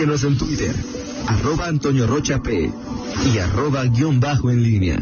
Síguenos 0.00 0.24
en 0.24 0.38
Twitter, 0.38 0.74
arroba 1.26 1.66
Antonio 1.66 2.06
Rocha 2.06 2.42
P 2.42 2.72
y 3.34 3.36
arroba 3.36 3.84
guion 3.84 4.18
bajo 4.18 4.50
en 4.50 4.62
línea. 4.62 4.94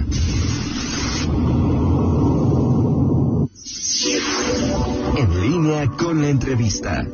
En 5.16 5.40
línea 5.40 5.86
con 5.90 6.20
la 6.20 6.30
entrevista. 6.30 7.06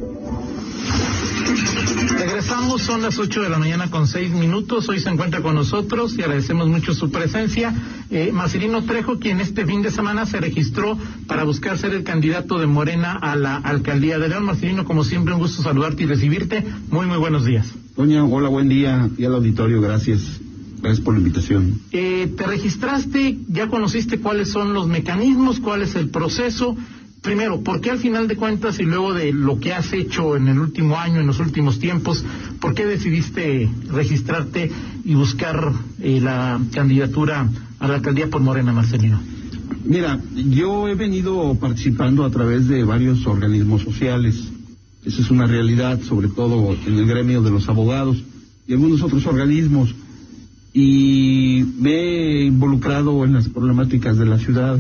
Regresamos, 2.17 2.81
son 2.81 3.03
las 3.03 3.19
8 3.19 3.43
de 3.43 3.51
la 3.51 3.59
mañana 3.59 3.91
con 3.91 4.07
6 4.07 4.31
minutos. 4.31 4.89
Hoy 4.89 4.99
se 4.99 5.11
encuentra 5.11 5.43
con 5.43 5.55
nosotros 5.55 6.15
y 6.17 6.23
agradecemos 6.23 6.69
mucho 6.69 6.95
su 6.95 7.11
presencia. 7.11 7.75
Eh, 8.15 8.31
Marcelino 8.31 8.85
Trejo, 8.85 9.19
quien 9.19 9.41
este 9.41 9.67
fin 9.67 9.83
de 9.83 9.91
semana 9.91 10.25
se 10.25 10.39
registró 10.39 10.97
para 11.27 11.43
buscar 11.43 11.79
ser 11.79 11.95
el 11.95 12.05
candidato 12.05 12.61
de 12.61 12.69
Morena 12.69 13.15
a 13.15 13.35
la 13.35 13.57
alcaldía 13.57 14.21
de 14.21 14.29
León. 14.29 14.45
Marcelino, 14.45 14.85
como 14.85 15.03
siempre, 15.03 15.35
un 15.35 15.41
gusto 15.41 15.65
saludarte 15.65 16.05
y 16.05 16.07
recibirte. 16.07 16.65
Muy, 16.93 17.07
muy 17.07 17.19
buenos 17.19 17.45
días. 17.45 17.67
Doña, 17.97 18.23
hola, 18.25 18.49
buen 18.49 18.69
día. 18.69 19.11
Y 19.19 19.25
al 19.25 19.35
auditorio, 19.35 19.81
gracias. 19.81 20.41
Gracias 20.81 21.05
por 21.05 21.15
la 21.15 21.19
invitación. 21.19 21.81
Eh, 21.91 22.33
te 22.37 22.47
registraste, 22.47 23.37
ya 23.49 23.67
conociste 23.67 24.21
cuáles 24.21 24.49
son 24.49 24.75
los 24.75 24.87
mecanismos, 24.87 25.59
cuál 25.59 25.83
es 25.83 25.97
el 25.97 26.11
proceso 26.11 26.77
primero, 27.25 27.63
¿por 27.63 27.81
qué 27.81 27.91
al 27.91 27.99
final 27.99 28.29
de 28.29 28.37
cuentas 28.37 28.79
y 28.79 28.83
luego 28.85 29.15
de 29.15 29.33
lo 29.33 29.59
que 29.59 29.73
has 29.73 29.93
hecho 29.95 30.37
en 30.37 30.47
el 30.47 30.59
último 30.61 30.97
año, 30.97 31.21
en 31.21 31.27
los 31.27 31.41
últimos 31.41 31.79
tiempos, 31.81 32.23
por 32.61 32.75
qué 32.75 32.85
decidiste 32.85 33.69
registrarte 33.91 34.71
y 35.05 35.15
buscar 35.15 35.73
eh, 36.01 36.21
la 36.21 36.61
candidatura 36.73 37.49
a 37.81 37.89
la 37.89 37.95
alcaldía 37.95 38.29
por 38.29 38.43
Morena, 38.43 38.73
Marcelino? 38.73 39.21
Mira, 39.85 40.21
yo 40.35 40.87
he 40.87 40.95
venido 40.95 41.55
participando 41.55 42.25
a 42.25 42.31
través 42.31 42.69
de 42.69 42.85
varios 42.85 43.27
organismos 43.27 43.83
sociales. 43.83 44.37
Esa 45.05 45.23
es 45.23 45.31
una 45.31 45.47
realidad, 45.47 46.01
sobre 46.03 46.29
todo 46.29 46.77
en 46.87 46.95
el 46.95 47.07
gremio 47.07 47.41
de 47.41 47.51
los 47.51 47.69
abogados 47.71 48.23
y 48.69 48.75
algunos 48.75 49.03
otros 49.03 49.25
organismos. 49.27 49.95
Y 50.75 51.65
me 51.79 51.91
he 51.91 52.45
involucrado 52.45 53.25
en 53.25 53.33
las 53.33 53.49
problemáticas 53.49 54.19
de 54.19 54.27
la 54.27 54.39
ciudad 54.39 54.79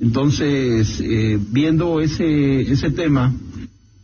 entonces, 0.00 1.00
eh, 1.00 1.38
viendo 1.50 2.00
ese, 2.00 2.62
ese 2.62 2.90
tema, 2.90 3.32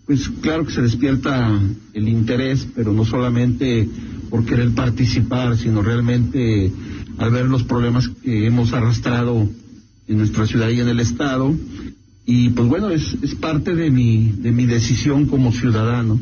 pues 0.06 0.28
claro 0.40 0.64
que 0.64 0.72
se 0.72 0.82
despierta 0.82 1.60
el 1.92 2.08
interés, 2.08 2.66
pero 2.74 2.92
no 2.92 3.04
solamente 3.04 3.88
por 4.30 4.44
querer 4.44 4.70
participar, 4.70 5.56
sino 5.56 5.82
realmente 5.82 6.72
al 7.18 7.30
ver 7.30 7.46
los 7.46 7.64
problemas 7.64 8.08
que 8.08 8.46
hemos 8.46 8.72
arrastrado 8.72 9.48
en 10.06 10.16
nuestra 10.16 10.46
ciudad 10.46 10.70
y 10.70 10.80
en 10.80 10.88
el 10.88 11.00
Estado. 11.00 11.54
Y 12.24 12.50
pues 12.50 12.68
bueno, 12.68 12.90
es, 12.90 13.16
es 13.22 13.34
parte 13.34 13.74
de 13.74 13.90
mi, 13.90 14.32
de 14.38 14.52
mi 14.52 14.66
decisión 14.66 15.26
como 15.26 15.52
ciudadano, 15.52 16.20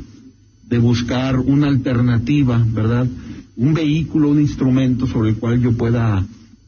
de 0.69 0.79
buscar 0.79 1.39
una 1.39 1.69
alternativa, 1.69 2.65
¿verdad? 2.69 3.07
Un 3.57 3.75
vehículo, 3.75 4.31
un 4.31 4.41
instrumento 4.41 5.07
sobre 5.07 5.31
el 5.31 5.37
cual 5.37 5.61
yo 5.61 5.77
pueda 5.77 6.25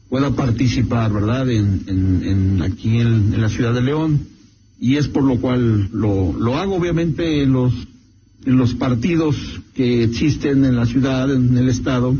pueda 0.09 0.31
participar, 0.31 1.13
¿verdad?, 1.13 1.49
en, 1.49 2.61
aquí 2.63 2.99
en, 2.99 3.39
la 3.39 3.49
ciudad 3.49 3.73
de 3.73 3.81
León. 3.81 4.19
Y 4.79 4.95
es 4.95 5.07
por 5.07 5.23
lo 5.23 5.39
cual 5.39 5.89
lo, 5.91 6.33
lo 6.33 6.57
hago, 6.57 6.75
obviamente, 6.75 7.43
en 7.43 7.53
los, 7.53 7.73
en 8.45 8.57
los 8.57 8.73
partidos 8.73 9.35
que 9.75 10.03
existen 10.03 10.65
en 10.65 10.75
la 10.75 10.85
ciudad, 10.85 11.31
en 11.33 11.55
el 11.57 11.69
Estado, 11.69 12.15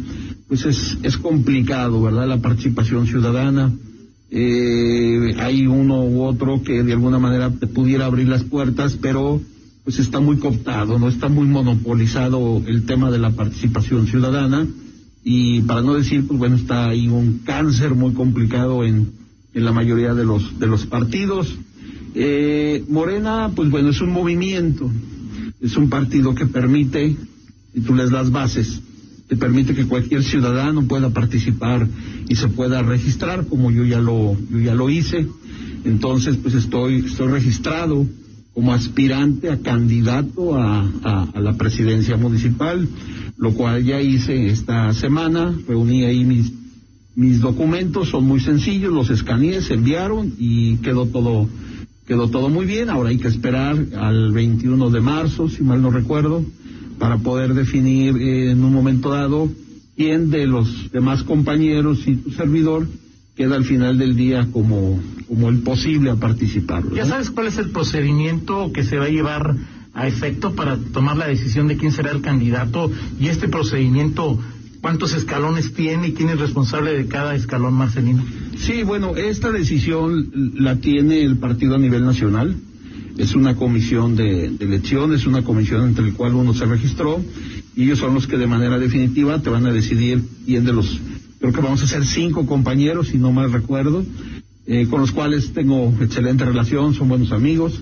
pues 0.47 0.65
es, 0.65 0.97
es 1.03 1.17
complicado, 1.17 2.01
¿verdad?, 2.01 2.27
la 2.27 2.41
participación 2.41 3.07
ciudadana. 3.07 3.73
Eh, 4.31 5.35
hay 5.39 5.65
uno 5.65 6.03
u 6.03 6.21
otro 6.21 6.61
que 6.61 6.83
de 6.83 6.93
alguna 6.93 7.17
manera 7.17 7.49
te 7.49 7.65
pudiera 7.65 8.05
abrir 8.05 8.27
las 8.27 8.43
puertas, 8.43 8.97
pero 9.01 9.41
pues 9.83 9.97
está 9.97 10.19
muy 10.19 10.37
cooptado, 10.37 10.99
no 10.99 11.07
está 11.07 11.29
muy 11.29 11.47
monopolizado 11.47 12.61
el 12.67 12.85
tema 12.85 13.09
de 13.09 13.17
la 13.17 13.31
participación 13.31 14.05
ciudadana 14.05 14.67
y 15.23 15.61
para 15.61 15.81
no 15.81 15.95
decir, 15.95 16.25
pues 16.25 16.39
bueno, 16.39 16.55
está 16.55 16.89
ahí 16.89 17.07
un 17.07 17.39
cáncer 17.39 17.93
muy 17.93 18.13
complicado 18.13 18.83
en, 18.83 19.11
en 19.53 19.65
la 19.65 19.71
mayoría 19.71 20.13
de 20.13 20.23
los, 20.23 20.59
de 20.59 20.67
los 20.67 20.85
partidos. 20.85 21.57
Eh, 22.15 22.83
Morena, 22.87 23.51
pues 23.55 23.69
bueno, 23.69 23.89
es 23.89 24.01
un 24.01 24.11
movimiento, 24.11 24.89
es 25.61 25.75
un 25.75 25.89
partido 25.89 26.33
que 26.33 26.45
permite, 26.45 27.15
y 27.73 27.81
tú 27.81 27.93
les 27.95 28.09
das 28.09 28.31
bases, 28.31 28.81
te 29.27 29.35
permite 29.35 29.75
que 29.75 29.85
cualquier 29.85 30.23
ciudadano 30.23 30.87
pueda 30.87 31.11
participar 31.11 31.87
y 32.27 32.35
se 32.35 32.47
pueda 32.47 32.81
registrar, 32.81 33.45
como 33.45 33.69
yo 33.69 33.85
ya 33.85 33.99
lo, 33.99 34.35
yo 34.49 34.59
ya 34.59 34.73
lo 34.73 34.89
hice. 34.89 35.27
Entonces, 35.83 36.37
pues 36.37 36.55
estoy, 36.55 37.05
estoy 37.05 37.27
registrado 37.27 38.07
como 38.53 38.73
aspirante 38.73 39.51
a 39.51 39.59
candidato 39.59 40.57
a, 40.57 41.29
a 41.33 41.39
la 41.39 41.53
presidencia 41.57 42.17
municipal 42.17 42.87
lo 43.39 43.53
cual 43.53 43.83
ya 43.83 44.01
hice 44.01 44.47
esta 44.47 44.93
semana, 44.93 45.57
reuní 45.67 46.03
ahí 46.03 46.25
mis, 46.25 46.51
mis 47.15 47.39
documentos, 47.39 48.09
son 48.09 48.25
muy 48.25 48.41
sencillos, 48.41 48.93
los 48.93 49.09
escaneé, 49.09 49.61
se 49.61 49.75
enviaron 49.75 50.33
y 50.37 50.75
quedó 50.77 51.05
todo, 51.05 51.47
quedó 52.05 52.29
todo 52.29 52.49
muy 52.49 52.65
bien, 52.65 52.89
ahora 52.89 53.09
hay 53.09 53.17
que 53.17 53.29
esperar 53.29 53.77
al 53.97 54.33
21 54.33 54.89
de 54.89 54.99
marzo, 54.99 55.47
si 55.47 55.63
mal 55.63 55.81
no 55.81 55.89
recuerdo, 55.89 56.45
para 56.99 57.17
poder 57.17 57.53
definir 57.53 58.17
eh, 58.17 58.51
en 58.51 58.61
un 58.61 58.73
momento 58.73 59.09
dado 59.09 59.49
quién 59.95 60.29
de 60.29 60.45
los 60.45 60.91
demás 60.91 61.23
compañeros 61.23 62.05
y 62.07 62.17
tu 62.17 62.31
servidor 62.31 62.87
queda 63.37 63.55
al 63.55 63.63
final 63.63 63.97
del 63.97 64.17
día 64.17 64.49
como, 64.51 64.99
como 65.29 65.47
el 65.47 65.59
posible 65.59 66.09
a 66.09 66.15
participar. 66.15 66.83
¿Ya 66.93 67.05
sabes 67.05 67.29
cuál 67.31 67.47
es 67.47 67.57
el 67.57 67.69
procedimiento 67.69 68.73
que 68.73 68.83
se 68.83 68.97
va 68.97 69.05
a 69.05 69.09
llevar 69.09 69.55
a 69.93 70.07
efecto 70.07 70.55
para 70.55 70.77
tomar 70.77 71.17
la 71.17 71.27
decisión 71.27 71.67
de 71.67 71.77
quién 71.77 71.91
será 71.91 72.11
el 72.11 72.21
candidato 72.21 72.91
y 73.19 73.27
este 73.27 73.47
procedimiento, 73.47 74.39
cuántos 74.81 75.13
escalones 75.13 75.73
tiene 75.73 76.09
y 76.09 76.13
quién 76.13 76.29
es 76.29 76.39
responsable 76.39 76.93
de 76.93 77.07
cada 77.07 77.35
escalón, 77.35 77.73
Marcelino. 77.73 78.23
Sí, 78.57 78.83
bueno, 78.83 79.15
esta 79.15 79.51
decisión 79.51 80.53
la 80.55 80.77
tiene 80.77 81.21
el 81.23 81.37
partido 81.37 81.75
a 81.75 81.79
nivel 81.79 82.05
nacional. 82.05 82.55
Es 83.17 83.35
una 83.35 83.55
comisión 83.55 84.15
de, 84.15 84.49
de 84.49 84.65
elección, 84.65 85.13
es 85.13 85.25
una 85.25 85.43
comisión 85.43 85.83
entre 85.83 86.05
la 86.05 86.13
cual 86.13 86.35
uno 86.35 86.53
se 86.53 86.65
registró 86.65 87.21
y 87.75 87.83
ellos 87.83 87.99
son 87.99 88.13
los 88.13 88.27
que 88.27 88.37
de 88.37 88.47
manera 88.47 88.79
definitiva 88.79 89.41
te 89.41 89.49
van 89.49 89.65
a 89.65 89.73
decidir 89.73 90.23
quién 90.45 90.63
de 90.63 90.71
los, 90.71 90.99
creo 91.39 91.51
que 91.51 91.61
vamos 91.61 91.81
a 91.83 91.87
ser 91.87 92.05
cinco 92.05 92.45
compañeros, 92.45 93.09
si 93.09 93.17
no 93.17 93.33
mal 93.33 93.51
recuerdo, 93.51 94.05
eh, 94.65 94.87
con 94.89 95.01
los 95.01 95.11
cuales 95.11 95.51
tengo 95.51 95.93
excelente 95.99 96.45
relación, 96.45 96.93
son 96.93 97.09
buenos 97.09 97.33
amigos 97.33 97.81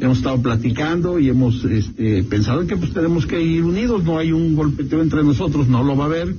hemos 0.00 0.18
estado 0.18 0.40
platicando 0.42 1.18
y 1.18 1.28
hemos 1.28 1.64
este, 1.64 2.22
pensado 2.24 2.62
en 2.62 2.68
que 2.68 2.76
pues 2.76 2.92
tenemos 2.92 3.26
que 3.26 3.40
ir 3.40 3.64
unidos, 3.64 4.04
no 4.04 4.18
hay 4.18 4.32
un 4.32 4.54
golpeteo 4.54 5.02
entre 5.02 5.22
nosotros, 5.22 5.68
no 5.68 5.82
lo 5.82 5.96
va 5.96 6.04
a 6.04 6.08
haber, 6.08 6.34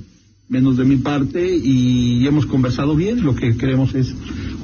menos 0.48 0.76
de 0.76 0.84
mi 0.84 0.96
parte, 0.96 1.56
y 1.56 2.26
hemos 2.26 2.46
conversado 2.46 2.94
bien, 2.94 3.22
lo 3.22 3.34
que 3.34 3.56
queremos 3.56 3.94
es 3.94 4.14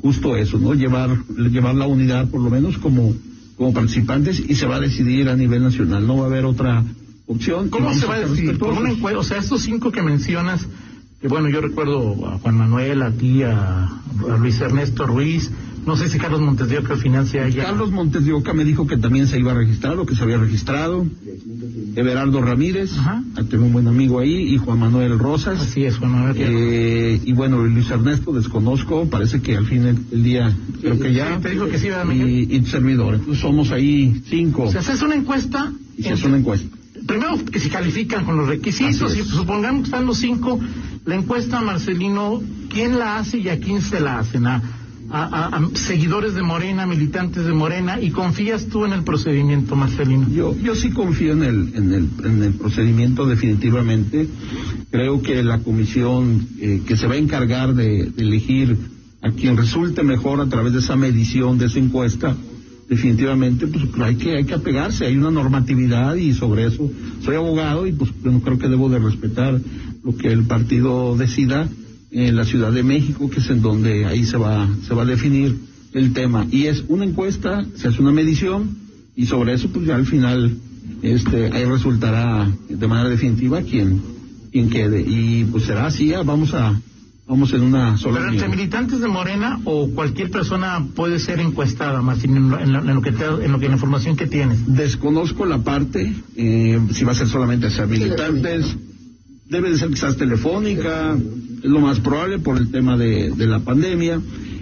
justo 0.01 0.37
eso, 0.37 0.59
¿no? 0.59 0.75
Llevar, 0.75 1.19
llevar 1.37 1.75
la 1.75 1.87
unidad 1.87 2.29
por 2.29 2.41
lo 2.41 2.51
menos 2.51 2.79
como, 2.79 3.15
como 3.57 3.73
participantes 3.73 4.41
y 4.41 4.55
se 4.55 4.67
va 4.67 4.77
a 4.77 4.81
decidir 4.81 5.29
a 5.29 5.37
nivel 5.37 5.63
nacional, 5.63 6.07
no 6.07 6.19
va 6.19 6.25
a 6.25 6.27
haber 6.27 6.45
otra 6.45 6.85
opción. 7.27 7.69
¿Cómo 7.69 7.93
se 7.95 8.07
va 8.07 8.17
a 8.17 8.21
decidir? 8.21 8.59
Por 8.59 8.75
una 8.75 8.91
encuesta, 8.91 9.19
o 9.19 9.23
sea, 9.23 9.39
estos 9.39 9.63
cinco 9.63 9.91
que 9.91 10.03
mencionas, 10.03 10.67
que 11.21 11.29
bueno, 11.29 11.49
yo 11.49 11.61
recuerdo 11.61 12.29
a 12.29 12.39
Juan 12.39 12.59
Manuel, 12.59 13.03
a 13.03 13.11
ti, 13.11 13.43
a, 13.43 13.85
a 13.85 14.39
Luis 14.39 14.61
Ernesto 14.61 15.07
Ruiz, 15.07 15.51
no 15.87 15.97
sé 15.97 16.09
si 16.09 16.19
Carlos 16.19 16.41
Montes 16.41 16.69
de 16.69 16.79
Oca 16.79 16.97
financia 16.97 17.49
ya. 17.49 17.65
Carlos 17.65 17.91
Montes 17.91 18.25
de 18.25 18.33
Oca 18.33 18.53
me 18.53 18.65
dijo 18.65 18.87
que 18.87 18.97
también 18.97 19.27
se 19.27 19.39
iba 19.39 19.53
a 19.53 19.55
registrar 19.55 19.99
o 19.99 20.07
que 20.07 20.15
se 20.15 20.23
había 20.23 20.39
registrado. 20.39 21.07
Everardo 21.97 22.41
Ramírez, 22.41 22.93
tengo 23.51 23.67
un 23.67 23.73
buen 23.73 23.87
amigo 23.87 24.19
ahí, 24.19 24.55
y 24.55 24.59
Juan 24.59 24.79
Manuel 24.81 25.19
Rosas. 25.19 25.61
Así 25.61 25.85
es, 25.85 25.99
Juan 25.99 26.13
Manuel. 26.13 26.37
Eh, 26.39 27.21
y 27.25 27.33
bueno, 27.33 27.63
Luis 27.65 27.91
Ernesto, 27.91 28.33
desconozco, 28.33 29.09
parece 29.09 29.41
que 29.41 29.57
al 29.57 29.67
fin 29.67 29.83
del 29.83 30.23
día, 30.23 30.55
creo 30.81 30.99
que 30.99 31.13
ya. 31.13 31.39
te 31.41 31.51
dijo 31.51 31.69
que 31.69 31.79
sí, 31.79 31.89
y, 32.13 32.57
y 32.57 32.67
servidor. 32.67 33.15
Entonces 33.15 33.41
somos 33.41 33.71
ahí 33.71 34.23
cinco. 34.29 34.71
Se 34.71 34.79
hace 34.79 35.05
una 35.05 35.17
encuesta. 35.17 35.73
Y 35.97 36.03
se 36.03 36.13
hace 36.13 36.27
una 36.27 36.39
encuesta. 36.39 36.77
Primero 37.07 37.45
que 37.45 37.61
se 37.61 37.69
califican 37.69 38.25
con 38.25 38.37
los 38.37 38.49
requisitos, 38.49 39.17
y 39.17 39.23
supongamos 39.23 39.83
que 39.83 39.87
están 39.87 40.07
los 40.07 40.19
cinco, 40.19 40.59
la 41.05 41.17
encuesta, 41.17 41.61
Marcelino, 41.61 42.43
¿quién 42.71 42.99
la 42.99 43.19
hace 43.19 43.39
y 43.39 43.49
a 43.51 43.61
quién 43.61 43.83
se 43.83 44.01
la 44.01 44.19
hacen? 44.19 44.47
¿A 44.47 44.63
a, 45.11 45.61
seguidores 45.75 46.35
de 46.35 46.43
Morena, 46.43 46.87
militantes 46.87 47.45
de 47.45 47.53
Morena, 47.53 48.01
y 48.01 48.11
confías 48.11 48.67
tú 48.67 48.85
en 48.85 48.93
el 48.93 49.03
procedimiento, 49.03 49.77
Marcelino? 49.77 50.29
Yo, 50.31 50.57
yo 50.57 50.75
sí 50.75 50.91
confío 50.91 51.33
en 51.33 51.43
el, 51.43 51.75
en 51.75 51.93
el, 51.93 52.09
en 52.25 52.43
el 52.43 52.55
procedimiento 52.55 53.27
definitivamente. 53.27 54.29
Creo 54.91 55.23
que 55.23 55.43
la 55.43 55.59
comisión 55.59 56.49
eh, 56.61 56.83
que 56.87 56.97
se 56.97 57.07
va 57.07 57.15
a 57.15 57.19
encargar 57.19 57.75
de, 57.75 58.13
elegir 58.17 58.77
a 59.23 59.31
quien 59.31 59.57
resulte 59.57 60.03
mejor 60.03 60.41
a 60.41 60.49
través 60.49 60.73
de 60.73 60.81
esa 60.81 60.97
medición, 60.97 61.59
de 61.59 61.67
esa 61.67 61.79
encuesta, 61.79 62.37
definitivamente 62.89 63.67
pues 63.67 63.85
hay 64.01 64.17
que 64.17 64.37
hay 64.37 64.45
que 64.45 64.53
apegarse 64.53 65.07
hay 65.07 65.17
una 65.17 65.31
normatividad 65.31 66.17
y 66.17 66.35
sobre 66.35 66.67
eso 66.67 66.91
soy 67.25 67.35
abogado 67.35 67.87
y 67.87 67.93
pues 67.93 68.11
no 68.23 68.41
creo 68.41 68.59
que 68.59 68.69
debo 68.69 68.91
de 68.91 68.99
respetar 68.99 69.59
lo 70.03 70.15
que 70.15 70.29
el 70.29 70.43
partido 70.43 71.17
decida 71.17 71.67
en 72.15 72.37
la 72.37 72.45
Ciudad 72.45 72.73
de 72.73 72.83
México, 72.83 73.29
que 73.29 73.41
es 73.41 73.51
en 73.51 73.61
donde 73.61 74.07
ahí 74.07 74.25
se 74.25 74.37
va, 74.37 74.69
se 74.87 74.95
va 74.95 75.03
a 75.03 75.07
definir 75.07 75.57
el 75.93 76.13
tema. 76.13 76.47
Y 76.51 76.67
es 76.67 76.85
una 76.89 77.05
encuesta, 77.05 77.65
se 77.75 77.89
hace 77.89 78.01
una 78.01 78.13
medición 78.13 78.77
y 79.17 79.27
sobre 79.27 79.55
eso 79.55 79.69
pues 79.69 79.87
ya 79.87 79.97
al 79.97 80.07
final 80.07 80.57
este, 81.03 81.53
ahí 81.53 81.65
resultará 81.65 82.49
de 82.69 82.89
manera 82.89 83.09
definitiva 83.09 83.63
quien, 83.63 84.01
quien 84.53 84.71
quede. 84.71 85.05
Y 85.07 85.45
pues 85.45 85.65
será 85.65 85.87
así, 85.87 86.13
vamos 86.25 86.55
a, 86.55 86.81
vamos 87.27 87.53
en 87.53 87.63
una 87.63 87.97
sola. 87.97 88.21
Pero 88.21 88.33
entre 88.33 88.49
militantes 88.49 89.01
de 89.01 89.09
Morena 89.09 89.61
o 89.65 89.91
cualquier 89.91 90.31
persona 90.31 90.87
puede 90.95 91.19
ser 91.19 91.41
encuestada, 91.41 92.01
Martín, 92.01 92.37
en, 92.37 92.51
lo, 92.51 92.61
en 92.61 92.95
lo 92.95 93.03
que 93.03 93.09
en 93.09 93.51
lo 93.51 93.59
que 93.59 93.67
la 93.67 93.75
información 93.75 94.17
que 94.17 94.29
tienes. 94.29 94.61
Desconozco 94.73 95.47
la 95.47 95.59
parte, 95.59 96.13
eh, 96.37 96.81
si 96.93 97.05
va 97.05 97.11
a 97.11 97.17
ser 97.17 97.27
solamente 97.27 97.67
hacia 97.67 97.87
militantes, 97.87 98.77
debe 99.49 99.71
de 99.71 99.79
ser 99.79 99.91
quizás 99.91 100.17
telefónica, 100.17 101.17
es 101.63 101.71
lo 101.71 101.81
más 101.81 102.01
probable 102.01 102.39
por 102.39 102.59
el 102.59 102.71
tema 102.71 102.97
de, 102.97 103.33
la 103.37 103.61
pandemia, 103.61 104.21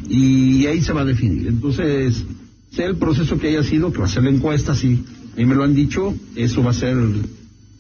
y 0.08 0.66
ahí 0.66 0.82
se 0.82 0.92
va 0.92 1.02
a 1.02 1.04
definir. 1.04 1.46
Entonces, 1.46 2.24
sea 2.70 2.86
el 2.86 2.96
proceso 2.96 3.38
que 3.38 3.48
haya 3.48 3.62
sido, 3.62 3.92
que 3.92 3.98
va 3.98 4.06
a 4.06 4.08
ser 4.08 4.24
la 4.24 4.30
encuesta, 4.30 4.74
sí, 4.74 5.04
ahí 5.36 5.46
me 5.46 5.54
lo 5.54 5.64
han 5.64 5.74
dicho, 5.74 6.14
eso 6.36 6.62
va 6.62 6.70
a 6.70 6.74
ser 6.74 6.96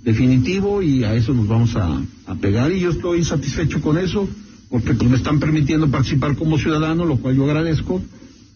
definitivo 0.02 0.82
y 0.82 1.04
a 1.04 1.14
eso 1.14 1.32
nos 1.32 1.46
vamos 1.46 1.76
a, 1.76 2.02
a 2.26 2.34
pegar 2.34 2.72
y 2.72 2.80
yo 2.80 2.90
estoy 2.90 3.22
satisfecho 3.24 3.80
con 3.80 3.98
eso 3.98 4.28
porque 4.68 4.94
pues 4.94 5.10
me 5.10 5.16
están 5.16 5.38
permitiendo 5.38 5.90
participar 5.90 6.34
como 6.34 6.58
ciudadano, 6.58 7.04
lo 7.04 7.18
cual 7.18 7.36
yo 7.36 7.44
agradezco 7.44 8.02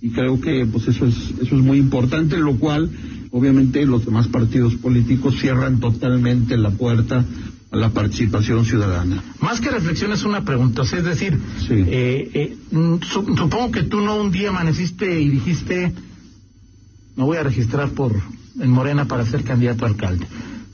y 0.00 0.10
creo 0.10 0.40
que 0.40 0.66
pues 0.66 0.88
eso 0.88 1.06
es 1.06 1.14
eso 1.40 1.56
es 1.56 1.62
muy 1.62 1.78
importante, 1.78 2.38
lo 2.38 2.56
cual 2.56 2.90
obviamente 3.31 3.84
los 3.87 4.04
demás 4.04 4.26
partidos 4.28 4.75
políticos 4.76 5.37
cierran 5.38 5.78
totalmente 5.78 6.56
la 6.56 6.70
puerta 6.70 7.25
la 7.81 7.90
participación 7.90 8.64
ciudadana. 8.64 9.23
Más 9.40 9.61
que 9.61 9.70
reflexión 9.70 10.12
es 10.12 10.25
una 10.25 10.44
pregunta, 10.44 10.82
es 10.82 11.05
decir, 11.05 11.38
eh, 11.70 12.31
eh, 12.34 12.56
mm, 12.70 12.96
supongo 13.02 13.70
que 13.70 13.84
tú 13.84 14.00
no 14.00 14.17
un 14.17 14.31
día 14.31 14.49
amaneciste 14.50 15.20
y 15.20 15.28
dijiste, 15.28 15.93
me 17.17 17.25
voy 17.25 17.37
a 17.37 17.43
registrar 17.43 17.90
por 17.90 18.12
en 18.61 18.70
Morena 18.70 19.06
para 19.06 19.26
ser 19.26 19.44
candidato 19.44 19.84
a 19.84 19.88
alcalde. 19.88 20.26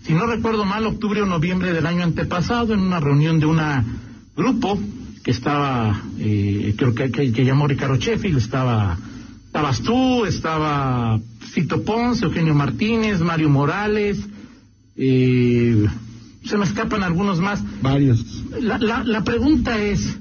Si 0.02 0.12
no 0.12 0.26
recuerdo 0.26 0.64
mal, 0.64 0.86
octubre 0.86 1.22
o 1.22 1.26
noviembre 1.26 1.72
del 1.72 1.86
año 1.86 2.02
antepasado, 2.02 2.74
en 2.74 2.80
una 2.80 3.00
reunión 3.00 3.38
de 3.38 3.46
un 3.46 3.60
grupo 4.36 4.78
que 5.22 5.30
estaba, 5.30 6.02
eh, 6.18 6.74
creo 6.76 6.94
que, 6.94 7.10
que, 7.10 7.44
llamó 7.44 7.68
Ricardo 7.68 7.96
Sheffield, 7.96 8.38
estaba, 8.38 8.98
estabas 9.46 9.80
tú, 9.82 10.24
estaba 10.24 11.20
Fito 11.38 11.82
Ponce, 11.84 12.24
Eugenio 12.24 12.54
Martínez, 12.54 13.20
Mario 13.20 13.48
Morales, 13.48 14.18
eh, 14.96 15.86
se 16.44 16.56
me 16.58 16.64
escapan 16.64 17.02
algunos 17.02 17.40
más. 17.40 17.62
Varios. 17.82 18.24
La, 18.60 18.78
la, 18.78 19.04
la 19.04 19.24
pregunta 19.24 19.78
es, 19.78 20.18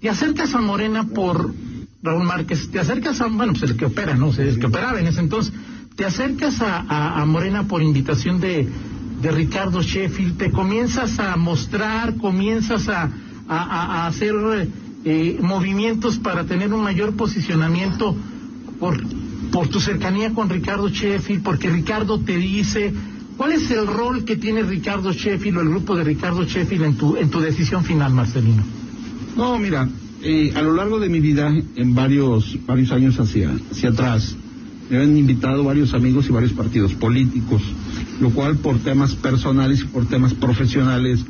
¿te 0.00 0.08
acercas 0.08 0.54
a 0.54 0.60
Morena 0.60 1.04
por 1.08 1.52
Raúl 2.02 2.24
Márquez? 2.24 2.70
¿Te 2.70 2.78
acercas 2.80 3.20
a, 3.20 3.26
bueno, 3.26 3.52
pues 3.52 3.70
el 3.70 3.76
que 3.76 3.86
opera, 3.86 4.14
¿no? 4.14 4.32
el 4.32 4.58
que 4.58 4.66
operaba 4.66 5.00
en 5.00 5.06
ese 5.06 5.20
entonces. 5.20 5.52
¿Te 5.96 6.04
acercas 6.04 6.60
a, 6.60 7.20
a 7.20 7.24
Morena 7.24 7.68
por 7.68 7.82
invitación 7.82 8.40
de, 8.40 8.68
de 9.22 9.30
Ricardo 9.30 9.80
Sheffield? 9.80 10.36
¿Te 10.36 10.50
comienzas 10.50 11.18
a 11.20 11.36
mostrar, 11.36 12.16
comienzas 12.16 12.88
a 12.88 13.10
a, 13.48 14.06
hacer 14.06 14.34
eh, 15.04 15.38
movimientos 15.40 16.18
para 16.18 16.44
tener 16.44 16.72
un 16.72 16.82
mayor 16.82 17.16
posicionamiento 17.16 18.16
por, 18.78 19.00
por 19.50 19.68
tu 19.68 19.80
cercanía 19.80 20.32
con 20.32 20.48
Ricardo 20.48 20.88
Sheffield, 20.88 21.42
porque 21.42 21.70
Ricardo 21.70 22.20
te 22.20 22.36
dice, 22.36 22.92
¿cuál 23.36 23.52
es 23.52 23.70
el 23.70 23.86
rol 23.86 24.24
que 24.24 24.36
tiene 24.36 24.62
Ricardo 24.62 25.12
Sheffield 25.12 25.58
o 25.58 25.60
el 25.60 25.68
grupo 25.68 25.96
de 25.96 26.04
Ricardo 26.04 26.44
Sheffield 26.44 26.84
en 26.84 26.96
tu, 26.96 27.16
en 27.16 27.30
tu 27.30 27.40
decisión 27.40 27.84
final, 27.84 28.12
Marcelino? 28.12 28.62
No, 29.36 29.58
mira, 29.58 29.88
eh, 30.22 30.52
a 30.54 30.62
lo 30.62 30.74
largo 30.74 30.98
de 31.00 31.08
mi 31.08 31.20
vida, 31.20 31.52
en 31.76 31.94
varios, 31.94 32.58
varios 32.66 32.90
años 32.92 33.18
hacia, 33.18 33.50
hacia 33.70 33.90
atrás, 33.90 34.36
me 34.90 34.98
han 34.98 35.16
invitado 35.16 35.64
varios 35.64 35.94
amigos 35.94 36.26
y 36.28 36.32
varios 36.32 36.52
partidos 36.52 36.92
políticos, 36.94 37.62
lo 38.20 38.30
cual 38.30 38.56
por 38.56 38.78
temas 38.78 39.14
personales 39.14 39.80
y 39.80 39.84
por 39.84 40.06
temas 40.06 40.34
profesionales 40.34 41.24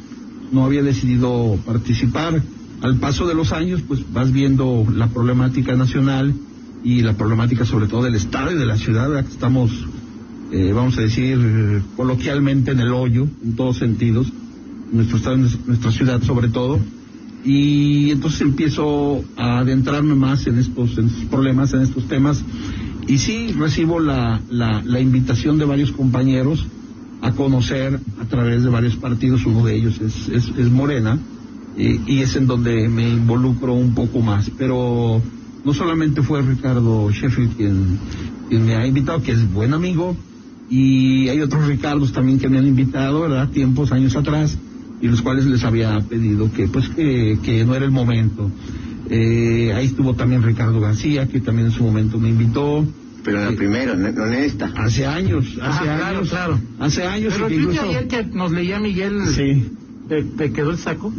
no 0.53 0.65
había 0.65 0.83
decidido 0.83 1.59
participar. 1.65 2.43
Al 2.83 2.97
paso 2.97 3.27
de 3.27 3.35
los 3.35 3.53
años, 3.53 3.83
pues 3.87 4.01
vas 4.13 4.33
viendo 4.33 4.87
la 4.95 5.09
problemática 5.09 5.75
nacional 5.75 6.35
y 6.83 7.01
la 7.01 7.15
problemática 7.15 7.65
sobre 7.65 7.87
todo 7.87 8.03
del 8.03 8.15
Estado 8.15 8.53
y 8.53 8.59
de 8.59 8.67
la 8.67 8.77
ciudad, 8.77 9.25
que 9.25 9.31
estamos, 9.31 9.71
eh, 10.55 10.73
vamos 10.73 10.97
a 10.99 11.01
decir, 11.01 11.83
coloquialmente 11.97 12.71
en 12.71 12.79
el 12.79 12.93
hoyo, 12.93 13.27
en 13.43 13.57
todos 13.57 13.79
sentidos, 13.79 14.33
nuestro 14.93 15.17
Estado, 15.17 15.37
nuestra 15.37 15.91
ciudad 15.91 16.23
sobre 16.23 16.47
todo. 16.49 16.79
Y 17.45 18.13
entonces 18.13 18.41
empiezo 18.43 19.25
a 19.37 19.59
adentrarme 19.59 20.15
más 20.15 20.47
en 20.47 20.59
estos, 20.59 20.97
en 20.97 21.07
estos 21.07 21.25
problemas, 21.25 21.75
en 21.75 21.83
estos 21.83 22.07
temas. 22.07 22.45
Y 23.09 23.19
sí, 23.19 23.49
recibo 23.59 23.99
la, 23.99 24.41
la, 24.49 25.01
invitación 25.01 25.59
de 25.59 25.65
varios 25.65 25.91
compañeros 25.91 26.65
a 27.21 27.33
conocer 27.33 27.99
a 28.21 28.25
través 28.27 28.63
de 28.63 28.71
varios 28.71 28.95
partidos, 28.95 29.45
uno 29.47 29.67
de 29.67 29.75
ellos 29.75 30.01
es, 30.01 30.29
es, 30.29 30.71
Morena, 30.71 31.19
y, 31.77 32.21
es 32.21 32.37
en 32.37 32.47
donde 32.47 32.89
me 32.89 33.09
involucro 33.09 33.75
un 33.75 33.93
poco 33.93 34.21
más. 34.21 34.53
Pero 34.57 35.21
no 35.65 35.75
solamente 35.75 36.23
fue 36.23 36.43
Ricardo 36.43 37.11
Sheffield 37.11 37.57
quien, 37.57 37.99
quien 38.49 38.65
me 38.65 38.77
ha 38.77 38.87
invitado, 38.87 39.21
que 39.21 39.33
es 39.33 39.53
buen 39.53 39.75
amigo, 39.75 40.17
y 40.71 41.29
hay 41.29 41.41
otros 41.41 41.67
Ricardos 41.67 42.13
también 42.13 42.39
que 42.39 42.49
me 42.49 42.59
han 42.59 42.67
invitado, 42.67 43.21
¿verdad? 43.23 43.49
Tiempos, 43.51 43.93
años 43.93 44.17
atrás, 44.17 44.57
y 45.01 45.09
los 45.09 45.23
cuales 45.23 45.47
les 45.47 45.65
había 45.65 46.01
pedido 46.01 46.51
que, 46.53 46.69
pues, 46.69 46.89
que, 46.89 47.39
que 47.43 47.65
no 47.65 47.75
era 47.75 47.85
el 47.85 47.91
momento. 47.91 48.51
Eh, 49.11 49.73
ahí 49.75 49.87
estuvo 49.87 50.15
también 50.15 50.43
Ricardo 50.43 50.81
García, 50.81 51.29
que 51.29 51.41
también 51.41 51.67
en 51.69 51.73
su 51.73 51.83
momento 51.83 52.19
me 52.19 52.29
invitó. 52.29 52.87
Pero 53.23 53.39
en 53.39 53.45
la 53.45 53.57
primera, 53.57 53.95
no 53.95 54.27
en 54.27 54.33
esta. 54.35 54.73
Hace 54.77 55.07
años, 55.07 55.47
hace 55.61 55.89
años. 55.89 56.29
Claro, 56.29 56.61
Hace 56.79 57.05
años. 57.05 57.33
Pero 57.35 57.49
que 57.49 57.55
incluso... 57.55 57.83
ayer 57.83 58.07
que 58.07 58.25
nos 58.25 58.53
leía 58.53 58.81
Miguel, 58.81 59.27
sí. 59.29 59.71
te, 60.09 60.53
quedó 60.53 60.71
el 60.71 60.79
saco. 60.79 61.13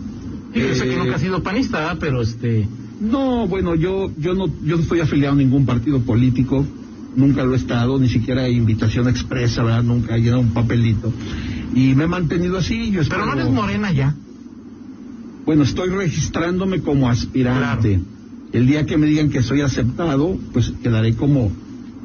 Y 0.54 0.60
yo 0.60 0.76
sé 0.76 0.88
que 0.88 0.96
nunca 0.96 1.16
ha 1.16 1.20
sido 1.20 1.44
panista, 1.44 1.98
pero 2.00 2.22
este... 2.22 2.68
No, 3.02 3.48
bueno, 3.48 3.76
yo, 3.76 4.10
yo 4.18 4.36
no, 4.36 4.48
yo 4.64 4.78
no 4.78 4.84
estoy 4.84 5.02
afiliado 5.02 5.34
a 5.34 5.38
ningún 5.38 5.66
partido 5.66 6.00
político, 6.00 6.66
nunca 7.16 7.44
lo 7.44 7.54
he 7.54 7.58
estado, 7.58 8.00
ni 8.00 8.10
siquiera 8.10 8.48
invitación 8.50 9.08
expresa, 9.08 9.64
¿verdad? 9.64 9.84
Nunca 9.84 10.16
he 10.16 10.22
llenado 10.22 10.42
un 10.42 10.54
papelito. 10.54 11.14
Y 11.74 11.96
me 11.96 12.06
he 12.06 12.08
mantenido 12.08 12.58
así, 12.58 12.92
yo 12.92 13.02
espero... 13.02 13.24
Pero 13.24 13.36
no 13.36 13.42
eres 13.42 13.54
morena 13.54 13.92
ya. 13.92 14.16
Bueno, 15.46 15.64
estoy 15.64 15.90
registrándome 15.90 16.82
como 16.82 17.10
aspirante. 17.10 18.00
El 18.54 18.68
día 18.68 18.86
que 18.86 18.98
me 18.98 19.08
digan 19.08 19.30
que 19.30 19.42
soy 19.42 19.62
aceptado, 19.62 20.38
pues 20.54 20.74
quedaré 20.82 21.16
como 21.16 21.52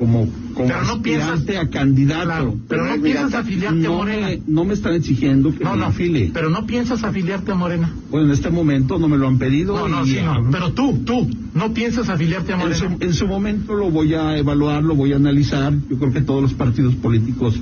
como, 0.00 0.26
como 0.54 0.68
pero 0.68 0.80
aspirante 0.80 1.58
a 1.58 1.68
candidato. 1.68 2.56
pero, 2.68 2.86
no 2.86 3.02
piensas 3.02 3.34
afiliarte 3.34 3.86
a 3.86 3.90
Morena. 3.90 4.28
no 4.46 4.64
me 4.64 4.74
están 4.74 4.94
exigiendo 4.94 5.54
que 5.54 5.64
no, 5.64 5.76
me 5.76 5.84
afile. 5.84 6.30
Pero 6.32 6.50
no 6.50 6.66
piensas 6.66 7.02
afiliarte 7.04 7.52
a 7.52 7.54
Morena. 7.54 7.92
Bueno, 8.10 8.26
en 8.26 8.32
este 8.32 8.50
momento 8.50 8.98
no 8.98 9.08
me 9.08 9.16
lo 9.16 9.28
han 9.28 9.38
pedido. 9.38 9.76
No, 9.76 9.88
no, 9.88 10.04
sí, 10.04 10.18
no. 10.24 10.50
Pero 10.50 10.72
tú, 10.72 11.02
tú, 11.04 11.28
no 11.54 11.72
piensas 11.72 12.08
afiliarte 12.08 12.52
a 12.52 12.56
Morena. 12.56 12.96
En 13.00 13.14
su, 13.14 13.26
momento 13.26 13.74
lo 13.74 13.90
voy 13.90 14.14
a 14.14 14.36
evaluar, 14.36 14.82
lo 14.82 14.94
voy 14.94 15.12
a 15.12 15.16
analizar. 15.16 15.72
Yo 15.88 15.98
creo 15.98 16.12
que 16.12 16.20
todos 16.20 16.42
los 16.42 16.54
partidos 16.54 16.94
políticos 16.96 17.60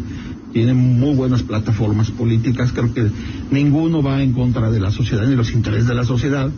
tienen 0.53 0.77
muy 0.77 1.15
buenas 1.15 1.43
plataformas 1.43 2.11
políticas. 2.11 2.73
Creo 2.73 2.93
que 2.93 3.07
ninguno 3.51 4.03
va 4.03 4.23
en 4.23 4.33
contra 4.33 4.71
de 4.71 4.81
la 4.81 4.91
sociedad 4.91 5.27
ni 5.27 5.37
los 5.37 5.53
intereses 5.53 5.87
de 5.87 5.95
la 5.95 6.05
sociedad. 6.05 6.51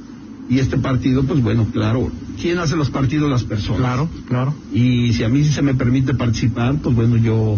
Y 0.50 0.58
este 0.58 0.76
partido, 0.78 1.22
pues 1.22 1.40
bueno, 1.40 1.68
claro, 1.72 2.10
¿quién 2.40 2.58
hace 2.58 2.74
los 2.74 2.90
partidos? 2.90 3.30
Las 3.30 3.44
personas. 3.44 3.78
Claro, 3.78 4.08
claro. 4.26 4.54
Y 4.72 5.12
si 5.12 5.22
a 5.22 5.28
mí 5.28 5.44
se 5.44 5.62
me 5.62 5.74
permite 5.74 6.12
participar, 6.12 6.74
pues 6.82 6.94
bueno, 6.96 7.16
yo, 7.16 7.56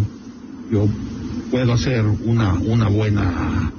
yo 0.71 0.87
puedo 1.49 1.73
hacer 1.73 2.05
una, 2.05 2.53
una 2.53 2.89
buena, 2.89 3.71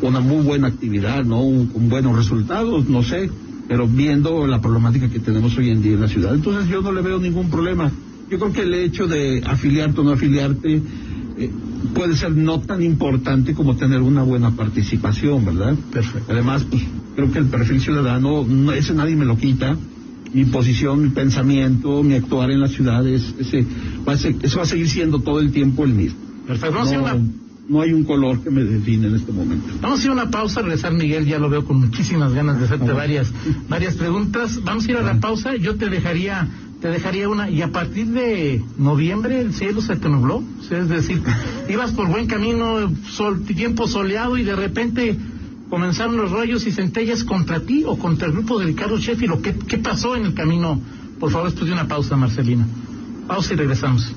una 0.00 0.20
muy 0.20 0.42
buena 0.42 0.68
actividad, 0.68 1.24
¿no? 1.24 1.40
con 1.70 1.90
buenos 1.90 2.16
resultados, 2.16 2.88
no 2.88 3.02
sé, 3.02 3.30
pero 3.68 3.86
viendo 3.86 4.46
la 4.46 4.62
problemática 4.62 5.10
que 5.10 5.20
tenemos 5.20 5.56
hoy 5.58 5.68
en 5.68 5.82
día 5.82 5.92
en 5.92 6.00
la 6.00 6.08
ciudad. 6.08 6.34
Entonces 6.34 6.68
yo 6.68 6.80
no 6.80 6.92
le 6.92 7.02
veo 7.02 7.18
ningún 7.18 7.50
problema. 7.50 7.92
Yo 8.30 8.38
creo 8.38 8.52
que 8.52 8.62
el 8.62 8.72
hecho 8.72 9.06
de 9.08 9.42
afiliarte 9.46 10.00
o 10.00 10.04
no 10.04 10.12
afiliarte 10.12 10.82
eh, 11.36 11.50
puede 11.94 12.16
ser 12.16 12.32
no 12.32 12.60
tan 12.60 12.82
importante 12.82 13.52
como 13.52 13.76
tener 13.76 14.00
una 14.00 14.22
buena 14.22 14.52
participación, 14.52 15.44
¿verdad? 15.44 15.76
Perfecto. 15.92 16.32
Además, 16.32 16.64
pues 16.64 16.82
creo 17.20 17.32
que 17.32 17.38
el 17.38 17.46
perfil 17.46 17.80
ciudadano, 17.80 18.44
no, 18.46 18.72
ese 18.72 18.94
nadie 18.94 19.16
me 19.16 19.24
lo 19.24 19.36
quita. 19.36 19.76
Mi 20.32 20.44
posición, 20.44 21.02
mi 21.02 21.08
pensamiento, 21.08 22.02
mi 22.02 22.14
actuar 22.14 22.50
en 22.50 22.60
la 22.60 22.68
ciudad, 22.68 23.06
es, 23.06 23.34
ese, 23.38 23.66
va 24.08 24.12
a 24.12 24.16
eso 24.16 24.56
va 24.56 24.62
a 24.62 24.66
seguir 24.66 24.88
siendo 24.88 25.18
todo 25.20 25.40
el 25.40 25.50
tiempo 25.50 25.84
el 25.84 25.92
mismo. 25.92 26.18
Perfecto. 26.46 26.84
No, 26.84 27.40
no 27.68 27.80
hay 27.80 27.92
un 27.92 28.04
color 28.04 28.42
que 28.42 28.50
me 28.50 28.64
define 28.64 29.08
en 29.08 29.16
este 29.16 29.32
momento. 29.32 29.66
Vamos 29.80 30.00
a 30.00 30.04
ir 30.04 30.10
a 30.10 30.12
una 30.12 30.30
pausa, 30.30 30.62
regresar 30.62 30.92
Miguel, 30.92 31.26
ya 31.26 31.38
lo 31.38 31.50
veo 31.50 31.64
con 31.64 31.78
muchísimas 31.78 32.32
ganas 32.32 32.58
de 32.58 32.64
hacerte 32.64 32.92
varias, 32.92 33.32
varias 33.68 33.96
preguntas. 33.96 34.60
Vamos 34.64 34.86
a 34.86 34.90
ir 34.90 34.96
a 34.96 35.02
la 35.02 35.20
pausa, 35.20 35.56
yo 35.56 35.76
te 35.76 35.88
dejaría 35.88 36.48
te 36.80 36.88
dejaría 36.88 37.28
una, 37.28 37.50
y 37.50 37.60
a 37.60 37.68
partir 37.68 38.06
de 38.06 38.62
noviembre 38.78 39.40
el 39.40 39.52
cielo 39.52 39.82
se 39.82 39.96
te 39.96 40.08
nubló, 40.08 40.42
es 40.70 40.88
decir, 40.88 41.20
ibas 41.68 41.92
por 41.92 42.08
buen 42.08 42.26
camino, 42.26 42.90
sol, 43.10 43.42
tiempo 43.42 43.86
soleado 43.86 44.38
y 44.38 44.44
de 44.44 44.56
repente 44.56 45.14
comenzaron 45.70 46.16
los 46.16 46.30
rayos 46.32 46.66
y 46.66 46.72
centellas 46.72 47.24
contra 47.24 47.60
ti 47.60 47.84
o 47.86 47.96
contra 47.96 48.26
el 48.26 48.32
grupo 48.32 48.58
de 48.58 48.66
Ricardo 48.66 48.98
Sheffield, 48.98 49.40
¿qué, 49.40 49.54
qué 49.54 49.78
pasó 49.78 50.16
en 50.16 50.26
el 50.26 50.34
camino? 50.34 50.80
Por 51.18 51.30
favor, 51.30 51.46
después 51.48 51.66
de 51.68 51.72
una 51.72 51.86
pausa, 51.86 52.16
Marcelina. 52.16 52.66
Pausa 53.28 53.54
y 53.54 53.56
regresamos. 53.56 54.12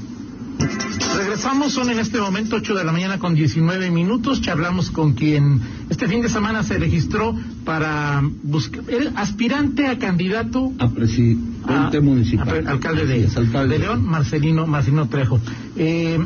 Regresamos, 1.17 1.73
son 1.73 1.89
en 1.89 1.99
este 1.99 2.19
momento 2.19 2.55
8 2.55 2.73
de 2.75 2.83
la 2.83 2.91
mañana 2.91 3.19
con 3.19 3.35
19 3.35 3.91
minutos. 3.91 4.41
Charlamos 4.41 4.89
con 4.89 5.13
quien 5.13 5.59
este 5.89 6.07
fin 6.07 6.21
de 6.21 6.29
semana 6.29 6.63
se 6.63 6.77
registró 6.79 7.35
para 7.65 8.23
buscar, 8.43 8.83
el 8.87 9.11
aspirante 9.15 9.87
a 9.87 9.99
candidato 9.99 10.71
A 10.79 10.89
presidente 10.89 11.97
a- 11.97 12.01
municipal. 12.01 12.65
a- 12.67 12.71
alcalde 12.71 13.05
de, 13.05 13.13
Así 13.15 13.23
es, 13.25 13.37
alcalde. 13.37 13.73
de 13.75 13.79
León, 13.79 14.05
Marcelino, 14.05 14.65
Marcelino 14.65 15.07
Trejo. 15.07 15.39
Eh, 15.75 16.19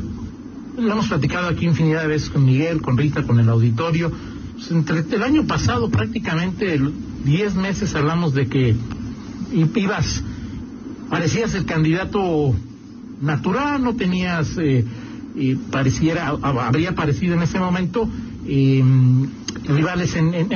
lo 0.77 0.91
hemos 0.91 1.07
platicado 1.07 1.47
aquí 1.49 1.65
infinidad 1.65 2.01
de 2.03 2.07
veces 2.07 2.29
con 2.29 2.45
Miguel, 2.45 2.81
con 2.81 2.97
Rita, 2.97 3.23
con 3.23 3.39
el 3.39 3.49
auditorio. 3.49 4.11
Pues, 4.57 4.71
entre 4.71 4.99
el 4.99 5.23
año 5.23 5.45
pasado, 5.45 5.89
prácticamente 5.89 6.73
el- 6.73 6.91
10 7.23 7.55
meses, 7.55 7.93
hablamos 7.93 8.33
de 8.33 8.47
que 8.47 8.75
ibas, 9.53 10.23
parecías 11.09 11.53
el 11.53 11.65
candidato 11.65 12.55
natural, 13.21 13.83
no 13.83 13.95
tenías, 13.95 14.57
eh, 14.57 14.83
pareciera, 15.71 16.29
ha- 16.29 16.67
habría 16.67 16.95
parecido 16.95 17.35
en 17.35 17.43
ese 17.43 17.59
momento 17.59 18.09
eh, 18.49 18.83
rivales 19.65 20.15
en, 20.15 20.33
en, 20.33 20.49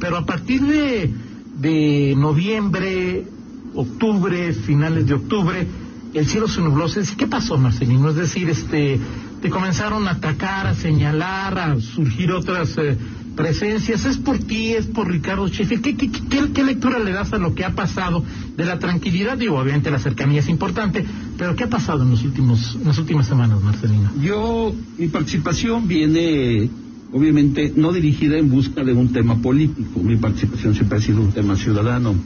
pero 0.00 0.16
a 0.16 0.24
partir 0.26 0.62
de, 0.62 1.12
de 1.60 2.14
noviembre, 2.16 3.26
octubre, 3.74 4.52
finales 4.54 5.06
de 5.06 5.14
octubre, 5.14 5.66
el 6.14 6.26
cielo 6.26 6.48
se 6.48 6.60
nubló. 6.62 6.86
¿Qué 7.18 7.26
pasó, 7.26 7.58
Marcelino? 7.58 8.08
Es 8.10 8.16
decir, 8.16 8.48
este, 8.48 8.98
te 9.42 9.50
comenzaron 9.50 10.08
a 10.08 10.12
atacar, 10.12 10.66
a 10.66 10.74
señalar, 10.74 11.58
a 11.58 11.78
surgir 11.80 12.32
otras 12.32 12.74
eh, 12.78 12.96
presencias. 13.38 14.04
¿Es 14.04 14.18
por 14.18 14.38
ti? 14.38 14.72
¿Es 14.72 14.86
por 14.86 15.08
Ricardo 15.08 15.46
Sheffield? 15.46 15.80
¿Qué, 15.80 15.96
qué, 15.96 16.10
qué, 16.10 16.52
qué 16.52 16.64
lectura 16.64 16.98
le 16.98 17.12
das 17.12 17.32
a 17.32 17.38
lo 17.38 17.54
que 17.54 17.64
ha 17.64 17.70
pasado 17.70 18.24
de 18.56 18.64
la 18.64 18.80
tranquilidad? 18.80 19.38
Digo, 19.38 19.56
obviamente 19.56 19.92
la 19.92 20.00
cercanía 20.00 20.40
es 20.40 20.48
importante, 20.48 21.04
pero 21.38 21.54
¿qué 21.54 21.64
ha 21.64 21.70
pasado 21.70 22.02
en, 22.02 22.10
los 22.10 22.24
últimos, 22.24 22.76
las 22.84 22.98
últimas 22.98 23.28
semanas, 23.28 23.62
Marcelino? 23.62 24.10
Yo, 24.20 24.74
mi 24.98 25.06
participación 25.06 25.86
viene, 25.86 26.68
obviamente, 27.12 27.72
no 27.76 27.92
dirigida 27.92 28.36
en 28.36 28.50
busca 28.50 28.82
de 28.82 28.92
un 28.92 29.12
tema 29.12 29.40
político. 29.40 30.00
Mi 30.00 30.16
participación 30.16 30.74
siempre 30.74 30.98
ha 30.98 31.00
sido 31.00 31.20
un 31.20 31.30
tema 31.30 31.56
ciudadano. 31.56 32.16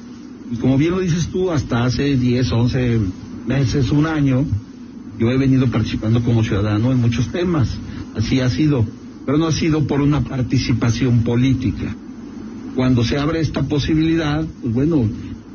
Y 0.50 0.56
como 0.56 0.78
bien 0.78 0.92
lo 0.92 1.00
dices 1.00 1.28
tú, 1.28 1.50
hasta 1.50 1.84
hace 1.84 2.16
10, 2.16 2.50
11 2.50 3.00
meses, 3.46 3.90
un 3.90 4.06
año, 4.06 4.46
yo 5.18 5.30
he 5.30 5.36
venido 5.36 5.66
participando 5.70 6.22
como 6.22 6.42
ciudadano 6.42 6.90
en 6.90 7.02
muchos 7.02 7.30
temas. 7.30 7.68
Así 8.16 8.40
ha 8.40 8.48
sido. 8.48 8.86
Pero 9.24 9.38
no 9.38 9.46
ha 9.46 9.52
sido 9.52 9.86
por 9.86 10.00
una 10.00 10.22
participación 10.22 11.22
política. 11.22 11.94
Cuando 12.74 13.04
se 13.04 13.18
abre 13.18 13.40
esta 13.40 13.62
posibilidad, 13.62 14.44
pues 14.62 14.74
bueno, 14.74 15.06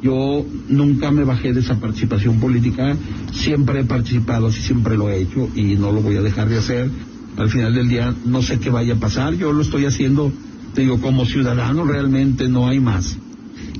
yo 0.01 0.45
nunca 0.69 1.11
me 1.11 1.23
bajé 1.23 1.53
de 1.53 1.61
esa 1.61 1.79
participación 1.79 2.39
política, 2.39 2.95
siempre 3.33 3.81
he 3.81 3.83
participado, 3.83 4.47
así 4.47 4.61
siempre 4.61 4.95
lo 4.95 5.09
he 5.09 5.21
hecho 5.21 5.49
y 5.55 5.75
no 5.75 5.91
lo 5.91 6.01
voy 6.01 6.17
a 6.17 6.21
dejar 6.21 6.49
de 6.49 6.59
hacer. 6.59 6.89
Al 7.37 7.49
final 7.49 7.73
del 7.73 7.87
día 7.87 8.13
no 8.25 8.41
sé 8.41 8.59
qué 8.59 8.69
vaya 8.69 8.93
a 8.93 8.99
pasar, 8.99 9.33
yo 9.35 9.51
lo 9.53 9.61
estoy 9.61 9.85
haciendo, 9.85 10.31
digo, 10.75 10.99
como 11.01 11.25
ciudadano 11.25 11.85
realmente 11.85 12.47
no 12.47 12.67
hay 12.67 12.79
más. 12.79 13.17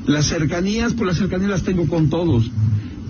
Las 0.08 0.28
cercanías, 0.28 0.94
pues 0.94 1.08
las 1.08 1.18
cercanías 1.18 1.52
las 1.52 1.64
tengo 1.64 1.86
con 1.88 2.10
todos. 2.10 2.50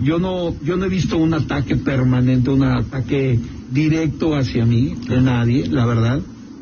Yo 0.02 0.18
no, 0.18 0.54
yo 0.62 0.76
no 0.76 0.84
he 0.84 0.88
visto 0.88 1.16
un 1.16 1.34
ataque 1.34 1.76
permanente, 1.76 2.50
un 2.50 2.62
ataque 2.62 3.38
directo 3.70 4.36
hacia 4.36 4.64
mí, 4.64 4.94
de 5.08 5.20
nadie, 5.20 5.66
la 5.66 5.86
verdad. 5.86 6.20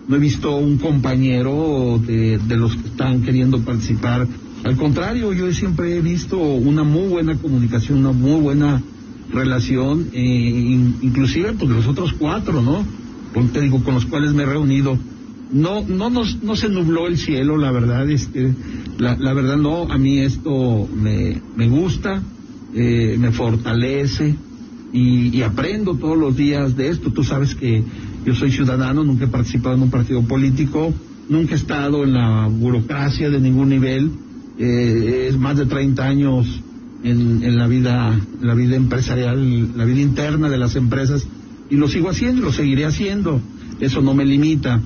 No 0.09 0.17
he 0.17 0.19
visto 0.19 0.57
un 0.57 0.79
compañero 0.79 2.01
de, 2.07 2.39
de 2.39 2.57
los 2.57 2.77
que 2.77 2.89
están 2.89 3.23
queriendo 3.23 3.61
participar. 3.63 4.27
Al 4.65 4.77
contrario, 4.77 5.33
yo 5.33 5.53
siempre 5.53 5.97
he 5.97 6.01
visto 6.01 6.39
una 6.39 6.85
muy 6.85 7.09
buena 7.09 7.37
comunicación, 7.37 7.99
una 7.99 8.13
muy 8.13 8.41
buena 8.41 8.83
relación, 9.33 10.09
eh, 10.13 10.21
in- 10.21 10.97
inclusive 11.03 11.55
pues 11.55 11.71
los 11.71 11.87
otros 11.87 12.13
cuatro, 12.13 12.63
¿no? 12.63 12.85
Con- 13.35 13.49
te 13.49 13.61
digo, 13.61 13.83
con 13.83 13.95
los 13.95 14.07
cuales 14.07 14.33
me 14.33 14.45
he 14.45 14.47
reunido. 14.47 14.97
No, 15.53 15.83
no 15.83 16.11
nos, 16.11 16.43
no 16.43 16.57
se 16.57 16.69
nubló 16.69 17.07
el 17.07 17.19
cielo, 17.19 17.57
la 17.57 17.71
verdad, 17.71 18.09
este, 18.11 18.53
la, 18.99 19.17
la 19.17 19.33
verdad 19.33 19.57
no, 19.57 19.91
a 19.91 19.99
mí 19.99 20.19
esto 20.19 20.89
me, 20.95 21.41
me 21.57 21.69
gusta, 21.69 22.23
eh, 22.75 23.17
me 23.19 23.31
fortalece 23.33 24.35
y, 24.93 25.37
y 25.37 25.43
aprendo 25.43 25.95
todos 25.97 26.17
los 26.19 26.37
días 26.37 26.77
de 26.77 26.89
esto. 26.89 27.11
Tú 27.13 27.23
sabes 27.23 27.55
que 27.55 27.85
yo 28.27 28.35
soy 28.35 28.51
ciudadano, 28.51 29.05
nunca 29.05 29.25
he 29.25 29.29
participado 29.29 29.77
en 29.77 29.83
un 29.83 29.91
partido 29.91 30.21
político, 30.23 30.93
nunca 31.29 31.55
he 31.55 31.57
estado 31.57 32.03
en 32.03 32.13
la 32.13 32.49
burocracia 32.49 33.31
de 33.31 33.41
ningún 33.41 33.69
nivel, 33.69 34.11
eh, 34.59 35.29
es 35.31 35.39
más 35.39 35.57
de 35.57 35.67
30 35.67 36.05
años 36.05 36.61
en, 37.05 37.57
la 37.57 37.69
vida, 37.69 38.19
la 38.43 38.55
vida 38.55 38.75
empresarial, 38.75 39.77
la 39.77 39.85
vida 39.85 40.01
interna 40.01 40.49
de 40.49 40.59
las 40.59 40.75
empresas 40.75 41.25
y 41.71 41.77
lo 41.77 41.89
sigo 41.89 42.11
haciendo 42.11 42.43
lo 42.43 42.53
seguiré 42.53 42.85
haciendo. 42.85 43.41
Eso 43.79 44.01
no 44.01 44.15
me 44.15 44.25
limita. 44.25 44.81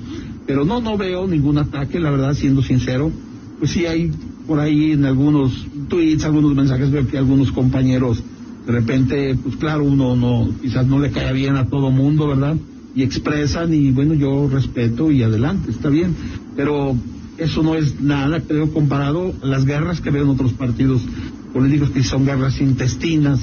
Pero 0.45 0.65
no, 0.65 0.81
no 0.81 0.97
veo 0.97 1.25
ningún 1.27 1.57
ataque, 1.57 1.99
la 1.99 2.11
verdad, 2.11 2.33
siendo 2.33 2.61
sincero. 2.61 3.11
Pues 3.57 3.71
sí 3.71 3.85
hay 3.85 4.11
por 4.45 4.59
ahí 4.59 4.91
en 4.91 5.05
algunos 5.05 5.65
tweets, 5.87 6.25
algunos 6.25 6.53
mensajes, 6.53 6.91
veo 6.91 7.07
que 7.07 7.17
algunos 7.17 7.51
compañeros 7.51 8.21
de 8.65 8.71
repente, 8.71 9.35
pues 9.41 9.55
claro, 9.55 9.83
uno 9.83 10.15
no, 10.15 10.49
quizás 10.61 10.85
no 10.85 10.99
le 10.99 11.09
cae 11.09 11.33
bien 11.33 11.55
a 11.55 11.67
todo 11.67 11.89
mundo, 11.89 12.27
¿verdad? 12.27 12.55
Y 12.95 13.03
expresan 13.03 13.73
y 13.73 13.91
bueno, 13.91 14.13
yo 14.13 14.49
respeto 14.49 15.11
y 15.11 15.23
adelante, 15.23 15.71
está 15.71 15.89
bien. 15.89 16.15
Pero 16.55 16.95
eso 17.37 17.63
no 17.63 17.75
es 17.75 17.99
nada, 18.01 18.41
creo, 18.41 18.71
comparado 18.71 19.33
a 19.41 19.45
las 19.45 19.65
guerras 19.65 20.01
que 20.01 20.11
veo 20.11 20.23
en 20.23 20.29
otros 20.29 20.53
partidos 20.53 21.01
políticos 21.53 21.89
que 21.91 22.03
son 22.03 22.25
guerras 22.25 22.59
intestinas, 22.61 23.39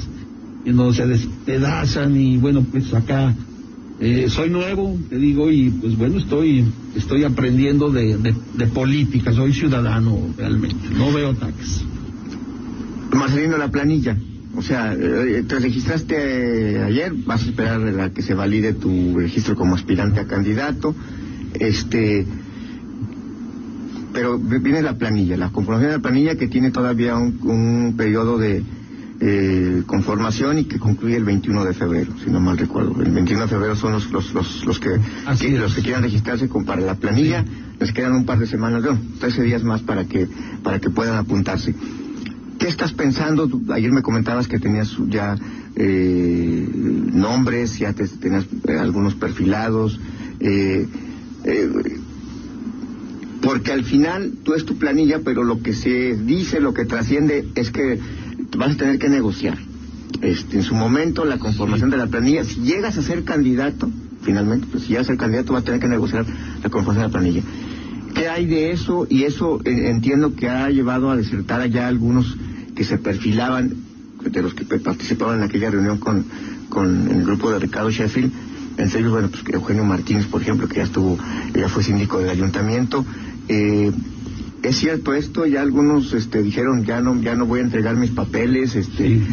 en 0.65 0.75
donde 0.75 0.95
se 0.95 1.07
despedazan 1.07 2.15
y 2.15 2.37
bueno, 2.37 2.63
pues 2.63 2.93
acá 2.93 3.35
eh, 3.99 4.27
soy 4.29 4.49
nuevo, 4.49 4.97
te 5.09 5.17
digo, 5.17 5.51
y 5.51 5.69
pues 5.69 5.97
bueno, 5.97 6.19
estoy, 6.19 6.65
estoy 6.95 7.23
aprendiendo 7.23 7.91
de, 7.91 8.17
de, 8.17 8.33
de 8.55 8.67
política, 8.67 9.33
soy 9.33 9.53
ciudadano 9.53 10.17
realmente, 10.37 10.89
no 10.95 11.11
veo 11.11 11.31
ataques. 11.31 11.83
Marcelino, 13.11 13.57
la 13.57 13.69
planilla. 13.69 14.15
O 14.59 14.61
sea, 14.61 14.93
eh, 14.93 15.45
te 15.47 15.57
registraste 15.57 16.15
eh, 16.17 16.83
ayer, 16.83 17.13
vas 17.25 17.43
a 17.43 17.45
esperar 17.45 18.01
a 18.01 18.09
que 18.09 18.21
se 18.21 18.33
valide 18.33 18.73
tu 18.73 19.17
registro 19.17 19.55
como 19.55 19.75
aspirante 19.75 20.19
a 20.19 20.25
candidato. 20.25 20.93
Este, 21.53 22.27
pero 24.11 24.37
viene 24.37 24.81
la 24.81 24.97
planilla, 24.97 25.37
la 25.37 25.49
conformación 25.49 25.91
de 25.91 25.97
la 25.97 26.03
planilla 26.03 26.35
que 26.35 26.49
tiene 26.49 26.71
todavía 26.71 27.15
un, 27.15 27.39
un 27.41 27.93
periodo 27.95 28.37
de 28.37 28.61
eh, 29.21 29.83
conformación 29.85 30.57
y 30.57 30.65
que 30.65 30.77
concluye 30.77 31.15
el 31.15 31.23
21 31.23 31.63
de 31.63 31.73
febrero, 31.73 32.11
si 32.21 32.29
no 32.29 32.41
mal 32.41 32.57
recuerdo. 32.57 33.01
El 33.01 33.13
21 33.13 33.43
de 33.43 33.47
febrero 33.47 33.77
son 33.77 33.93
los 33.93 34.11
los, 34.11 34.33
los, 34.33 34.65
los 34.65 34.77
que, 34.77 34.89
los 35.57 35.73
que 35.73 35.81
quieran 35.81 36.03
registrarse 36.03 36.49
con, 36.49 36.65
para 36.65 36.81
la 36.81 36.95
planilla. 36.95 37.45
Les 37.79 37.93
quedan 37.93 38.11
un 38.11 38.25
par 38.25 38.39
de 38.39 38.45
semanas, 38.45 38.83
no, 38.83 38.99
13 39.21 39.41
días 39.43 39.63
más 39.63 39.79
para 39.83 40.03
que 40.03 40.27
para 40.63 40.79
que 40.79 40.89
puedan 40.89 41.15
apuntarse. 41.15 41.73
¿Qué 42.59 42.67
estás 42.67 42.93
pensando? 42.93 43.49
Ayer 43.73 43.91
me 43.91 44.01
comentabas 44.01 44.47
que 44.47 44.59
tenías 44.59 44.93
ya 45.07 45.35
eh, 45.75 46.67
nombres, 47.13 47.79
ya 47.79 47.93
te- 47.93 48.07
tenías 48.07 48.45
eh, 48.67 48.77
algunos 48.77 49.15
perfilados. 49.15 49.99
eh, 50.39 50.85
eh, 51.45 51.69
porque 53.41 53.71
al 53.71 53.85
final 53.85 54.33
tú 54.43 54.53
es 54.53 54.65
tu 54.65 54.77
planilla, 54.77 55.21
pero 55.23 55.43
lo 55.45 55.61
que 55.63 55.73
se 55.73 56.15
dice, 56.17 56.59
lo 56.59 56.73
que 56.73 56.83
trasciende 56.85 57.47
es 57.55 57.71
que 57.71 57.97
vas 58.57 58.73
a 58.73 58.77
tener 58.77 58.99
que 58.99 59.07
negociar. 59.07 59.57
Este, 60.21 60.57
en 60.57 60.63
su 60.63 60.75
momento, 60.75 61.23
la 61.23 61.37
conformación 61.39 61.89
de 61.89 61.95
la 61.97 62.07
planilla, 62.07 62.43
si 62.43 62.59
llegas 62.59 62.97
a 62.97 63.01
ser 63.01 63.23
candidato, 63.23 63.89
finalmente, 64.23 64.67
pues 64.69 64.83
si 64.83 64.89
llegas 64.89 65.05
a 65.07 65.11
ser 65.11 65.17
candidato, 65.17 65.53
vas 65.53 65.61
a 65.61 65.65
tener 65.65 65.79
que 65.79 65.87
negociar 65.87 66.25
la 66.61 66.69
conformación 66.69 66.97
de 66.97 67.07
la 67.07 67.11
planilla. 67.19 67.41
¿Qué 68.13 68.27
hay 68.27 68.45
de 68.45 68.71
eso? 68.71 69.07
Y 69.09 69.23
eso 69.23 69.61
eh, 69.63 69.89
entiendo 69.89 70.35
que 70.35 70.49
ha 70.49 70.69
llevado 70.69 71.09
a 71.09 71.15
desertar 71.15 71.61
allá 71.61 71.87
algunos 71.87 72.35
que 72.79 72.85
se 72.85 72.97
perfilaban, 72.97 73.73
de 74.23 74.41
los 74.41 74.53
que 74.53 74.63
participaban 74.63 75.39
en 75.39 75.43
aquella 75.43 75.69
reunión 75.69 75.97
con, 75.97 76.23
con 76.69 77.11
el 77.11 77.23
grupo 77.25 77.51
de 77.51 77.59
Ricardo 77.59 77.91
Sheffield, 77.91 78.31
entre 78.77 79.01
ellos, 79.01 79.11
bueno, 79.11 79.27
pues 79.29 79.43
Eugenio 79.53 79.83
Martínez, 79.83 80.27
por 80.27 80.41
ejemplo, 80.41 80.65
que 80.69 80.77
ya 80.77 80.83
estuvo, 80.83 81.17
ya 81.53 81.67
fue 81.67 81.83
síndico 81.83 82.19
del 82.19 82.29
ayuntamiento. 82.29 83.05
Eh, 83.49 83.91
es 84.63 84.77
cierto 84.77 85.13
esto, 85.13 85.45
ya 85.45 85.61
algunos 85.61 86.13
este, 86.13 86.41
dijeron, 86.41 86.85
ya 86.85 87.01
no, 87.01 87.21
ya 87.21 87.35
no 87.35 87.45
voy 87.47 87.59
a 87.59 87.63
entregar 87.63 87.97
mis 87.97 88.11
papeles, 88.11 88.77
este, 88.77 89.07
Sí. 89.09 89.27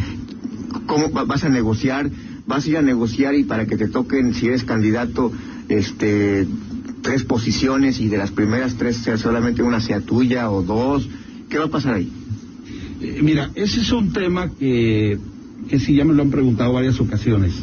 ¿cómo 0.85 1.09
va- 1.13 1.23
vas 1.23 1.45
a 1.45 1.49
negociar? 1.49 2.09
¿Vas 2.47 2.65
a 2.65 2.69
ir 2.69 2.75
a 2.77 2.81
negociar 2.81 3.33
y 3.33 3.45
para 3.45 3.65
que 3.65 3.77
te 3.77 3.87
toquen, 3.87 4.33
si 4.33 4.47
eres 4.47 4.65
candidato, 4.65 5.31
este, 5.69 6.45
tres 7.01 7.23
posiciones 7.23 8.01
y 8.01 8.09
de 8.09 8.17
las 8.17 8.31
primeras 8.31 8.75
tres 8.75 8.97
sea 8.97 9.17
solamente 9.17 9.63
una 9.63 9.79
sea 9.79 10.01
tuya 10.01 10.51
o 10.51 10.63
dos? 10.63 11.07
¿Qué 11.49 11.57
va 11.59 11.65
a 11.65 11.69
pasar 11.69 11.93
ahí? 11.93 12.11
Eh, 13.01 13.19
mira, 13.23 13.51
ese 13.55 13.81
es 13.81 13.91
un 13.91 14.11
tema 14.11 14.49
que, 14.49 15.17
que 15.69 15.79
sí 15.79 15.95
ya 15.95 16.05
me 16.05 16.13
lo 16.13 16.23
han 16.23 16.31
preguntado 16.31 16.73
varias 16.73 16.99
ocasiones. 16.99 17.53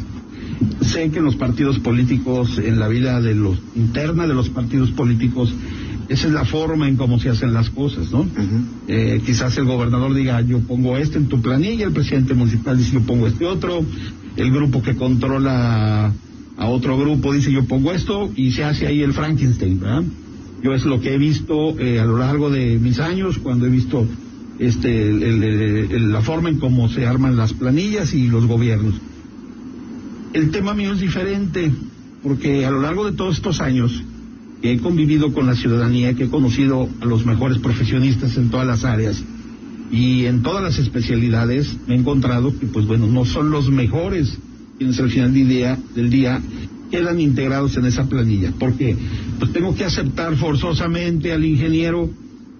Sé 0.81 1.09
que 1.09 1.19
en 1.19 1.25
los 1.25 1.35
partidos 1.35 1.79
políticos, 1.79 2.59
en 2.59 2.79
la 2.79 2.87
vida 2.87 3.19
de 3.21 3.35
los 3.35 3.57
interna 3.75 4.27
de 4.27 4.33
los 4.33 4.49
partidos 4.49 4.91
políticos, 4.91 5.53
esa 6.07 6.27
es 6.27 6.33
la 6.33 6.45
forma 6.45 6.87
en 6.87 6.97
cómo 6.97 7.19
se 7.19 7.29
hacen 7.29 7.53
las 7.53 7.69
cosas, 7.69 8.11
¿no? 8.11 8.27
Eh, 8.87 9.21
quizás 9.25 9.57
el 9.57 9.65
gobernador 9.65 10.13
diga 10.13 10.39
yo 10.41 10.59
pongo 10.59 10.97
este 10.97 11.17
en 11.17 11.27
tu 11.27 11.41
planilla, 11.41 11.85
el 11.85 11.93
presidente 11.93 12.35
municipal 12.35 12.77
dice 12.77 12.93
yo 12.93 13.01
pongo 13.01 13.27
este 13.27 13.45
otro, 13.45 13.83
el 14.35 14.51
grupo 14.51 14.81
que 14.81 14.95
controla 14.95 16.13
a 16.57 16.67
otro 16.67 16.97
grupo, 16.97 17.33
dice 17.33 17.51
yo 17.51 17.65
pongo 17.65 17.91
esto 17.91 18.31
y 18.35 18.51
se 18.51 18.63
hace 18.63 18.87
ahí 18.87 19.01
el 19.01 19.13
Frankenstein, 19.13 19.79
¿verdad? 19.79 20.03
Yo 20.63 20.73
es 20.73 20.85
lo 20.85 21.01
que 21.01 21.13
he 21.13 21.17
visto 21.17 21.77
eh, 21.79 21.99
a 21.99 22.05
lo 22.05 22.17
largo 22.17 22.49
de 22.49 22.77
mis 22.79 22.99
años, 22.99 23.39
cuando 23.39 23.65
he 23.65 23.69
visto 23.69 24.07
este, 24.59 25.09
el- 25.09 26.11
la 26.11 26.21
forma 26.21 26.49
en 26.49 26.59
cómo 26.59 26.87
se 26.89 27.05
arman 27.05 27.35
las 27.37 27.53
planillas 27.53 28.13
y 28.13 28.27
los 28.27 28.45
gobiernos. 28.45 28.95
El 30.33 30.51
tema 30.51 30.73
mío 30.73 30.93
es 30.93 30.99
diferente, 30.99 31.71
porque 32.23 32.65
a 32.65 32.71
lo 32.71 32.81
largo 32.81 33.05
de 33.05 33.13
todos 33.17 33.35
estos 33.37 33.61
años 33.61 34.03
que 34.61 34.73
he 34.73 34.77
convivido 34.79 35.33
con 35.33 35.45
la 35.45 35.55
ciudadanía, 35.55 36.13
que 36.13 36.25
he 36.25 36.29
conocido 36.29 36.89
a 37.01 37.05
los 37.05 37.25
mejores 37.25 37.59
profesionistas 37.59 38.35
en 38.37 38.49
todas 38.49 38.65
las 38.67 38.83
áreas 38.83 39.23
y 39.91 40.25
en 40.25 40.41
todas 40.41 40.63
las 40.63 40.77
especialidades, 40.79 41.77
me 41.87 41.95
he 41.95 41.97
encontrado 41.99 42.57
que, 42.57 42.65
pues 42.65 42.85
bueno, 42.85 43.07
no 43.07 43.25
son 43.25 43.51
los 43.51 43.69
mejores 43.69 44.37
quienes 44.77 44.99
al 44.99 45.09
final 45.09 45.33
del 45.33 45.47
día, 45.47 45.77
del 45.95 46.09
día 46.09 46.41
quedan 46.91 47.19
integrados 47.19 47.77
en 47.77 47.85
esa 47.85 48.07
planilla. 48.09 48.51
porque 48.59 48.95
Pues 49.39 49.53
tengo 49.53 49.73
que 49.75 49.85
aceptar 49.85 50.35
forzosamente 50.37 51.31
al 51.31 51.45
ingeniero 51.45 52.09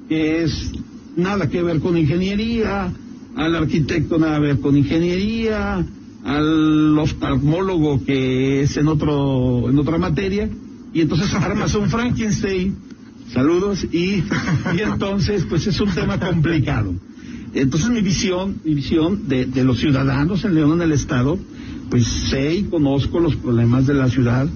que 0.08 0.44
es 0.44 0.72
nada 1.16 1.50
que 1.50 1.62
ver 1.62 1.80
con 1.80 1.98
ingeniería, 1.98 2.92
al 3.36 3.56
arquitecto 3.56 4.18
nada 4.18 4.40
que 4.40 4.48
ver 4.48 4.60
con 4.60 4.78
ingeniería, 4.78 5.86
al 6.24 6.98
oftalmólogo 6.98 8.04
que 8.04 8.62
es 8.62 8.78
en 8.78 8.88
otro 8.88 9.70
en 9.70 9.78
otra 9.78 9.98
materia 9.98 10.50
y 10.94 11.02
entonces 11.02 11.34
armas 11.34 11.76
un 11.76 11.90
Frankenstein. 11.90 12.76
Saludos 13.34 13.84
y, 13.92 14.24
entonces 14.80 15.46
pues 15.50 15.66
es 15.68 15.80
un 15.82 15.92
tema 15.94 16.20
complicado. 16.20 16.94
Entonces 17.54 17.90
mi 17.90 18.02
visión, 18.02 18.58
mi 18.64 18.76
visión 18.76 19.28
de, 19.28 19.46
de 19.46 19.64
los 19.64 19.80
ciudadanos 19.80 20.46
en 20.46 20.56
León 20.56 20.74
en 20.74 20.82
el 20.84 20.92
estado, 20.92 21.40
pues 21.90 22.06
sé 22.30 22.56
y 22.56 22.64
conozco 22.64 23.20
los 23.20 23.36
problemas 23.36 23.88
de 23.88 23.94
la 23.94 24.10
ciudad 24.10 24.48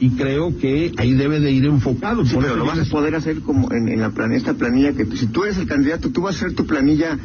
y 0.00 0.10
creo 0.10 0.56
que 0.56 0.92
ahí 0.96 1.14
debe 1.14 1.40
de 1.40 1.50
ir 1.52 1.64
enfocado. 1.64 2.24
Sí, 2.24 2.34
Por 2.34 2.42
pero 2.44 2.54
eso 2.56 2.64
lo 2.64 2.70
vas 2.70 2.78
a 2.86 2.90
poder 2.90 3.14
hacer 3.16 3.40
como 3.40 3.72
en, 3.72 3.88
en 3.88 4.00
la 4.00 4.10
plan, 4.10 4.32
esta 4.32 4.54
planilla 4.54 4.92
que 4.92 5.04
si 5.16 5.26
tú 5.26 5.44
eres 5.44 5.58
el 5.58 5.66
candidato, 5.66 6.10
tú 6.10 6.22
vas 6.22 6.34
a 6.36 6.38
hacer 6.38 6.54
tu 6.54 6.66
planilla 6.66 7.18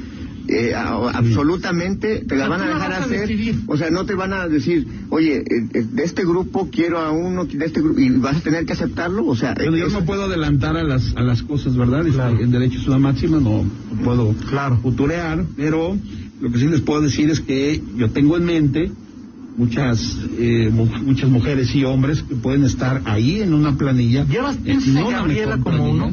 eh, 0.47 0.73
a- 0.75 1.09
absolutamente, 1.11 2.25
te 2.27 2.35
la 2.35 2.47
van 2.49 2.61
a 2.61 2.67
dejar 2.67 2.93
hacer, 2.93 3.29
o 3.67 3.77
sea, 3.77 3.89
no 3.89 4.05
te 4.05 4.13
van 4.13 4.33
a 4.33 4.47
decir, 4.47 4.85
oye, 5.09 5.37
eh, 5.37 5.43
eh, 5.73 5.85
de 5.89 6.03
este 6.03 6.23
grupo 6.25 6.69
quiero 6.71 6.99
a 6.99 7.11
uno, 7.11 7.45
de 7.45 7.65
este 7.65 7.81
grupo, 7.81 7.99
y 7.99 8.09
vas 8.09 8.37
a 8.37 8.41
tener 8.41 8.65
que 8.65 8.73
aceptarlo, 8.73 9.25
o 9.25 9.35
sea, 9.35 9.55
yo 9.55 9.71
es- 9.87 9.93
no 9.93 10.03
puedo 10.05 10.23
adelantar 10.23 10.75
a 10.75 10.83
las, 10.83 11.15
a 11.15 11.21
las 11.21 11.43
cosas, 11.43 11.77
¿verdad? 11.77 12.01
Este, 12.01 12.13
Claro. 12.13 12.39
En 12.39 12.51
derecho 12.51 12.79
es 12.79 12.87
una 12.87 12.97
máxima, 12.99 13.39
no, 13.39 13.63
no 13.63 14.03
puedo 14.03 14.33
Claro. 14.49 14.77
futurear, 14.81 15.45
pero 15.55 15.97
lo 16.41 16.51
que 16.51 16.57
sí 16.59 16.67
les 16.67 16.81
puedo 16.81 17.01
decir 17.01 17.29
es 17.29 17.39
que 17.39 17.81
yo 17.95 18.09
tengo 18.11 18.35
en 18.35 18.43
mente 18.45 18.91
muchas 19.57 20.17
eh, 20.37 20.69
mu- 20.73 20.85
muchas 21.03 21.29
mujeres 21.29 21.73
y 21.75 21.83
hombres 21.83 22.23
que 22.23 22.35
pueden 22.35 22.63
estar 22.63 23.01
ahí 23.05 23.41
en 23.41 23.53
una 23.53 23.77
planilla. 23.77 24.25
¿Llevas 24.25 24.57
eh, 24.65 24.77
no 24.87 25.11
la 25.11 25.17
Gabriela 25.19 25.57
como 25.59 25.89
uno? 25.91 26.11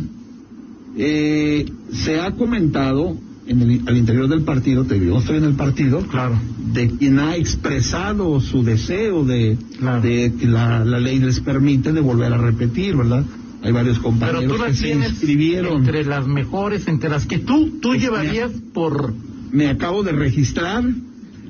Eh, 0.96 1.66
se 1.92 2.20
ha 2.20 2.32
comentado 2.32 3.16
en 3.46 3.62
el, 3.62 3.80
al 3.86 3.96
interior 3.96 4.28
del 4.28 4.42
partido, 4.42 4.84
te 4.84 4.98
digo, 4.98 5.18
estoy 5.18 5.38
en 5.38 5.44
el 5.44 5.54
partido, 5.54 6.00
Claro. 6.06 6.38
de 6.72 6.90
quien 6.90 7.18
ha 7.18 7.36
expresado 7.36 8.40
su 8.40 8.62
deseo 8.62 9.24
de, 9.24 9.56
Claro. 9.78 10.02
de 10.02 10.32
que 10.38 10.46
la, 10.46 10.84
la 10.84 11.00
ley 11.00 11.18
les 11.18 11.40
permite 11.40 11.92
de 11.92 12.00
volver 12.00 12.32
a 12.32 12.38
repetir, 12.38 12.96
¿verdad? 12.96 13.24
Hay 13.62 13.72
varios 13.72 13.98
Pero 13.98 14.02
compañeros 14.10 14.44
tú 14.46 14.56
la 14.58 14.66
que 14.68 14.74
se 14.74 14.90
inscribieron. 14.94 15.78
entre 15.84 16.04
las 16.04 16.26
mejores, 16.26 16.86
entre 16.88 17.10
las 17.10 17.26
que 17.26 17.38
tú, 17.38 17.78
tú 17.80 17.94
llevarías 17.94 18.50
por... 18.72 19.14
Me 19.52 19.68
acabo 19.68 20.02
de 20.02 20.12
registrar, 20.12 20.84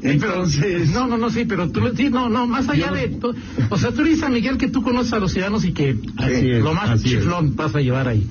entonces... 0.03 0.91
No, 0.91 1.07
no, 1.07 1.17
no, 1.19 1.31
sí, 1.31 1.45
pero 1.47 1.71
tú, 1.71 1.81
sí, 1.97 2.11
no, 2.11 2.29
no, 2.29 2.47
más 2.47 2.69
allá 2.69 2.89
Yo- 2.89 2.95
de... 2.95 3.09
to- 3.09 3.35
o 3.71 3.77
sea, 3.77 3.93
tú 3.93 4.03
dices 4.05 4.23
a 4.23 4.29
Miguel 4.29 4.57
que 4.59 4.69
tú 4.69 4.83
conoces 4.83 5.13
a 5.13 5.19
los 5.19 5.33
ciudadanos 5.33 5.65
y 5.65 5.73
que 5.73 5.97
Así 6.17 6.51
es, 6.51 6.63
lo 6.63 6.75
más 6.75 6.91
así 6.91 7.05
es. 7.09 7.11
chiflón 7.21 7.57
vas 7.57 7.75
a 7.75 7.81
llevar 7.81 8.09
ahí. 8.09 8.27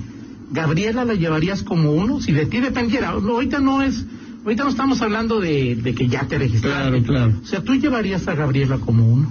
¿Gabriela 0.52 1.04
la 1.04 1.14
llevarías 1.14 1.62
como 1.62 1.92
uno? 1.92 2.20
Si 2.20 2.32
de 2.32 2.46
ti 2.46 2.60
dependiera. 2.60 3.12
No, 3.12 3.32
ahorita 3.34 3.60
no 3.60 3.82
es... 3.82 4.04
Ahorita 4.44 4.64
no 4.64 4.70
estamos 4.70 5.02
hablando 5.02 5.38
de, 5.38 5.76
de 5.76 5.94
que 5.94 6.08
ya 6.08 6.26
te 6.26 6.38
registraste. 6.38 6.88
Claro, 6.88 7.02
claro. 7.04 7.40
O 7.42 7.46
sea, 7.46 7.62
tú 7.62 7.74
llevarías 7.74 8.26
a 8.26 8.34
Gabriela 8.34 8.78
como 8.78 9.06
uno. 9.06 9.30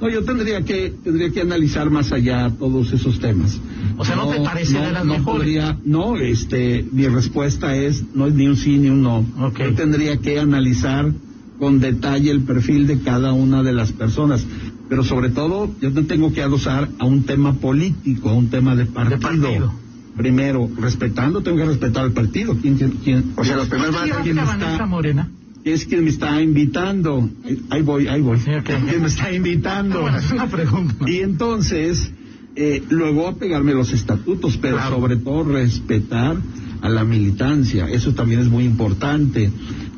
No, 0.00 0.08
yo 0.10 0.24
tendría 0.24 0.62
que 0.62 0.92
tendría 1.04 1.30
que 1.30 1.40
analizar 1.42 1.88
más 1.90 2.10
allá 2.12 2.50
todos 2.58 2.92
esos 2.92 3.18
temas. 3.18 3.58
O 3.96 4.04
sea, 4.04 4.16
¿no 4.16 4.28
te 4.28 4.40
parece 4.40 4.78
de 4.78 4.92
las 4.92 5.04
no 5.06 5.12
mejores? 5.14 5.24
podría- 5.38 5.78
no, 5.84 6.16
este, 6.16 6.84
mi 6.90 7.06
respuesta 7.06 7.74
es 7.76 8.02
no 8.14 8.26
es 8.26 8.34
ni 8.34 8.46
un 8.46 8.56
sí 8.56 8.76
ni 8.78 8.88
un 8.90 9.02
no. 9.02 9.24
Ok. 9.40 9.58
Yo 9.58 9.74
tendría 9.74 10.16
que 10.18 10.38
analizar 10.38 11.12
con 11.58 11.80
detalle 11.80 12.30
el 12.30 12.42
perfil 12.42 12.86
de 12.86 13.00
cada 13.00 13.32
una 13.32 13.62
de 13.62 13.72
las 13.72 13.92
personas, 13.92 14.44
pero 14.88 15.02
sobre 15.04 15.30
todo 15.30 15.70
yo 15.80 15.92
te 15.92 16.02
tengo 16.02 16.32
que 16.32 16.42
adosar 16.42 16.88
a 16.98 17.04
un 17.06 17.24
tema 17.24 17.54
político, 17.54 18.28
a 18.30 18.34
un 18.34 18.48
tema 18.48 18.74
de 18.76 18.86
partido. 18.86 19.20
partido. 19.20 19.72
Primero, 20.16 20.70
respetando, 20.80 21.42
tengo 21.42 21.58
que 21.58 21.66
respetar 21.66 22.04
al 22.04 22.12
partido. 22.12 22.56
¿Quién, 22.60 22.76
quién, 22.76 22.90
quién- 23.04 23.32
O 23.36 23.44
sea, 23.44 23.56
los 23.56 23.68
primeros 23.68 23.94
¿No 23.94 24.02
te 24.04 24.10
van 24.10 24.20
a 24.20 24.22
¿quién 24.22 24.36
llevaste 24.36 24.64
a 24.64 24.72
está? 24.72 24.86
Morena? 24.86 25.30
es 25.64 25.84
quien 25.84 26.04
me 26.04 26.10
está 26.10 26.40
invitando? 26.40 27.28
Ahí 27.70 27.82
voy, 27.82 28.06
ahí 28.06 28.20
voy. 28.20 28.38
Sí, 28.38 28.50
ok. 28.54 28.64
¿Quién 28.88 29.00
me 29.02 29.08
está 29.08 29.32
invitando? 29.32 29.98
Ah, 29.98 30.02
bueno, 30.02 30.18
es 30.18 30.30
una 30.32 30.46
pregunta. 30.46 30.94
Y 31.10 31.16
entonces, 31.16 32.12
eh, 32.54 32.82
luego 32.88 33.26
apegarme 33.28 33.74
los 33.74 33.92
estatutos, 33.92 34.56
pero 34.58 34.76
Claro. 34.76 34.94
sobre 34.96 35.16
todo 35.16 35.42
respetar 35.44 36.36
a 36.82 36.88
la 36.88 37.04
militancia. 37.04 37.88
Eso 37.90 38.14
también 38.14 38.40
es 38.40 38.48
muy 38.48 38.64
importante. 38.64 39.50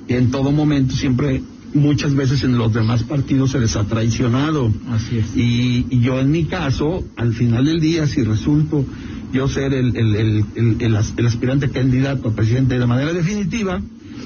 En 0.09 0.31
todo 0.31 0.51
momento, 0.53 0.95
siempre, 0.95 1.43
muchas 1.75 2.15
veces 2.15 2.43
en 2.45 2.57
los 2.57 2.73
demás 2.73 3.03
partidos 3.03 3.51
se 3.53 3.61
les 3.61 3.77
ha 3.77 3.85
traicionado. 3.85 4.73
Así 4.91 5.19
es. 5.19 5.37
Y, 5.37 5.87
y 5.91 6.01
yo 6.01 6.19
en 6.19 6.31
mi 6.31 6.45
caso, 6.45 7.05
al 7.17 7.35
final 7.35 7.65
del 7.67 7.81
día, 7.81 8.07
si 8.07 8.23
resulto 8.23 8.85
yo 9.33 9.47
ser 9.49 9.75
el, 9.75 9.95
el, 9.97 10.17
el, 10.17 10.45
el, 10.55 10.77
el 10.81 10.97
as- 10.97 11.13
el 11.17 11.27
aspirante 11.27 11.69
candidato 11.71 12.29
a 12.29 12.33
presidente 12.35 12.79
de 12.79 12.87
manera 12.87 13.13
definitiva, 13.13 13.83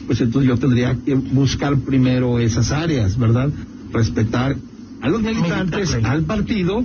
pues 0.06 0.20
entonces 0.20 0.48
yo 0.48 0.56
tendría 0.56 0.96
que 1.04 1.14
buscar 1.14 1.76
primero 1.80 2.38
esas 2.38 2.70
áreas, 2.70 3.18
¿verdad? 3.18 3.50
Respetar 3.92 4.56
a 5.00 5.08
los 5.08 5.20
militantes, 5.22 5.92
al 6.04 6.22
partido 6.24 6.84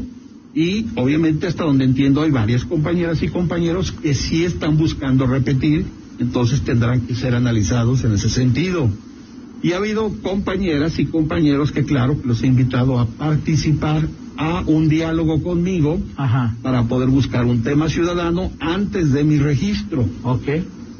y 0.55 0.87
obviamente 0.95 1.45
hasta 1.45 1.63
donde 1.63 1.85
entiendo 1.85 2.23
hay 2.23 2.31
varias 2.31 2.65
compañeras 2.65 3.21
y 3.21 3.27
compañeros 3.27 3.91
que 3.91 4.15
sí 4.15 4.43
están 4.43 4.75
buscando 4.77 5.27
repetir, 5.27 5.85
entonces 6.19 6.61
tendrán 6.61 7.01
que 7.01 7.15
ser 7.15 7.35
analizados 7.35 8.03
en 8.03 8.13
ese 8.13 8.29
sentido. 8.29 8.89
Y 9.61 9.71
ha 9.71 9.77
habido 9.77 10.11
compañeras 10.21 10.99
y 10.99 11.05
compañeros 11.05 11.71
que 11.71 11.83
claro 11.83 12.15
los 12.23 12.43
he 12.43 12.47
invitado 12.47 12.99
a 12.99 13.05
participar 13.07 14.07
a 14.37 14.61
un 14.67 14.87
diálogo 14.87 15.41
conmigo 15.41 15.99
Ajá. 16.15 16.55
para 16.61 16.83
poder 16.83 17.09
buscar 17.09 17.45
un 17.45 17.63
tema 17.63 17.89
ciudadano 17.89 18.51
antes 18.59 19.11
de 19.11 19.23
mi 19.23 19.39
registro. 19.39 20.05
Ok. 20.23 20.47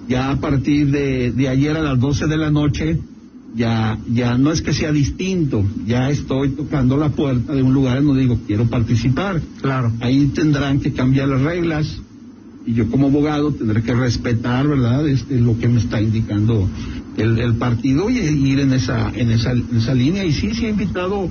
Ya 0.07 0.31
a 0.31 0.37
partir 0.37 0.89
de, 0.89 1.31
de 1.31 1.49
ayer 1.49 1.77
a 1.77 1.81
las 1.81 1.99
12 1.99 2.27
de 2.27 2.37
la 2.37 2.49
noche, 2.49 2.99
ya, 3.55 3.97
ya 4.11 4.37
no 4.37 4.51
es 4.51 4.61
que 4.61 4.73
sea 4.73 4.91
distinto, 4.91 5.63
ya 5.85 6.09
estoy 6.09 6.49
tocando 6.49 6.97
la 6.97 7.09
puerta 7.09 7.53
de 7.53 7.61
un 7.61 7.73
lugar 7.73 7.97
en 7.97 8.07
donde 8.07 8.21
digo, 8.21 8.39
quiero 8.47 8.65
participar. 8.65 9.41
Claro. 9.61 9.91
Ahí 9.99 10.27
tendrán 10.27 10.79
que 10.79 10.93
cambiar 10.93 11.27
las 11.27 11.41
reglas 11.41 12.01
y 12.67 12.73
yo 12.73 12.87
como 12.91 13.07
abogado 13.07 13.51
tendré 13.53 13.81
que 13.81 13.95
respetar, 13.95 14.67
¿verdad? 14.67 15.07
Este, 15.07 15.39
lo 15.39 15.57
que 15.57 15.67
me 15.69 15.79
está 15.79 16.01
indicando 16.01 16.69
el, 17.17 17.39
el 17.39 17.55
partido 17.55 18.09
y 18.09 18.17
ir 18.19 18.59
en 18.59 18.73
esa, 18.73 19.09
en 19.15 19.31
esa, 19.31 19.53
en 19.53 19.77
esa 19.77 19.93
línea. 19.95 20.23
Y 20.25 20.33
sí, 20.33 20.53
sí 20.53 20.65
he 20.65 20.69
invitado 20.69 21.29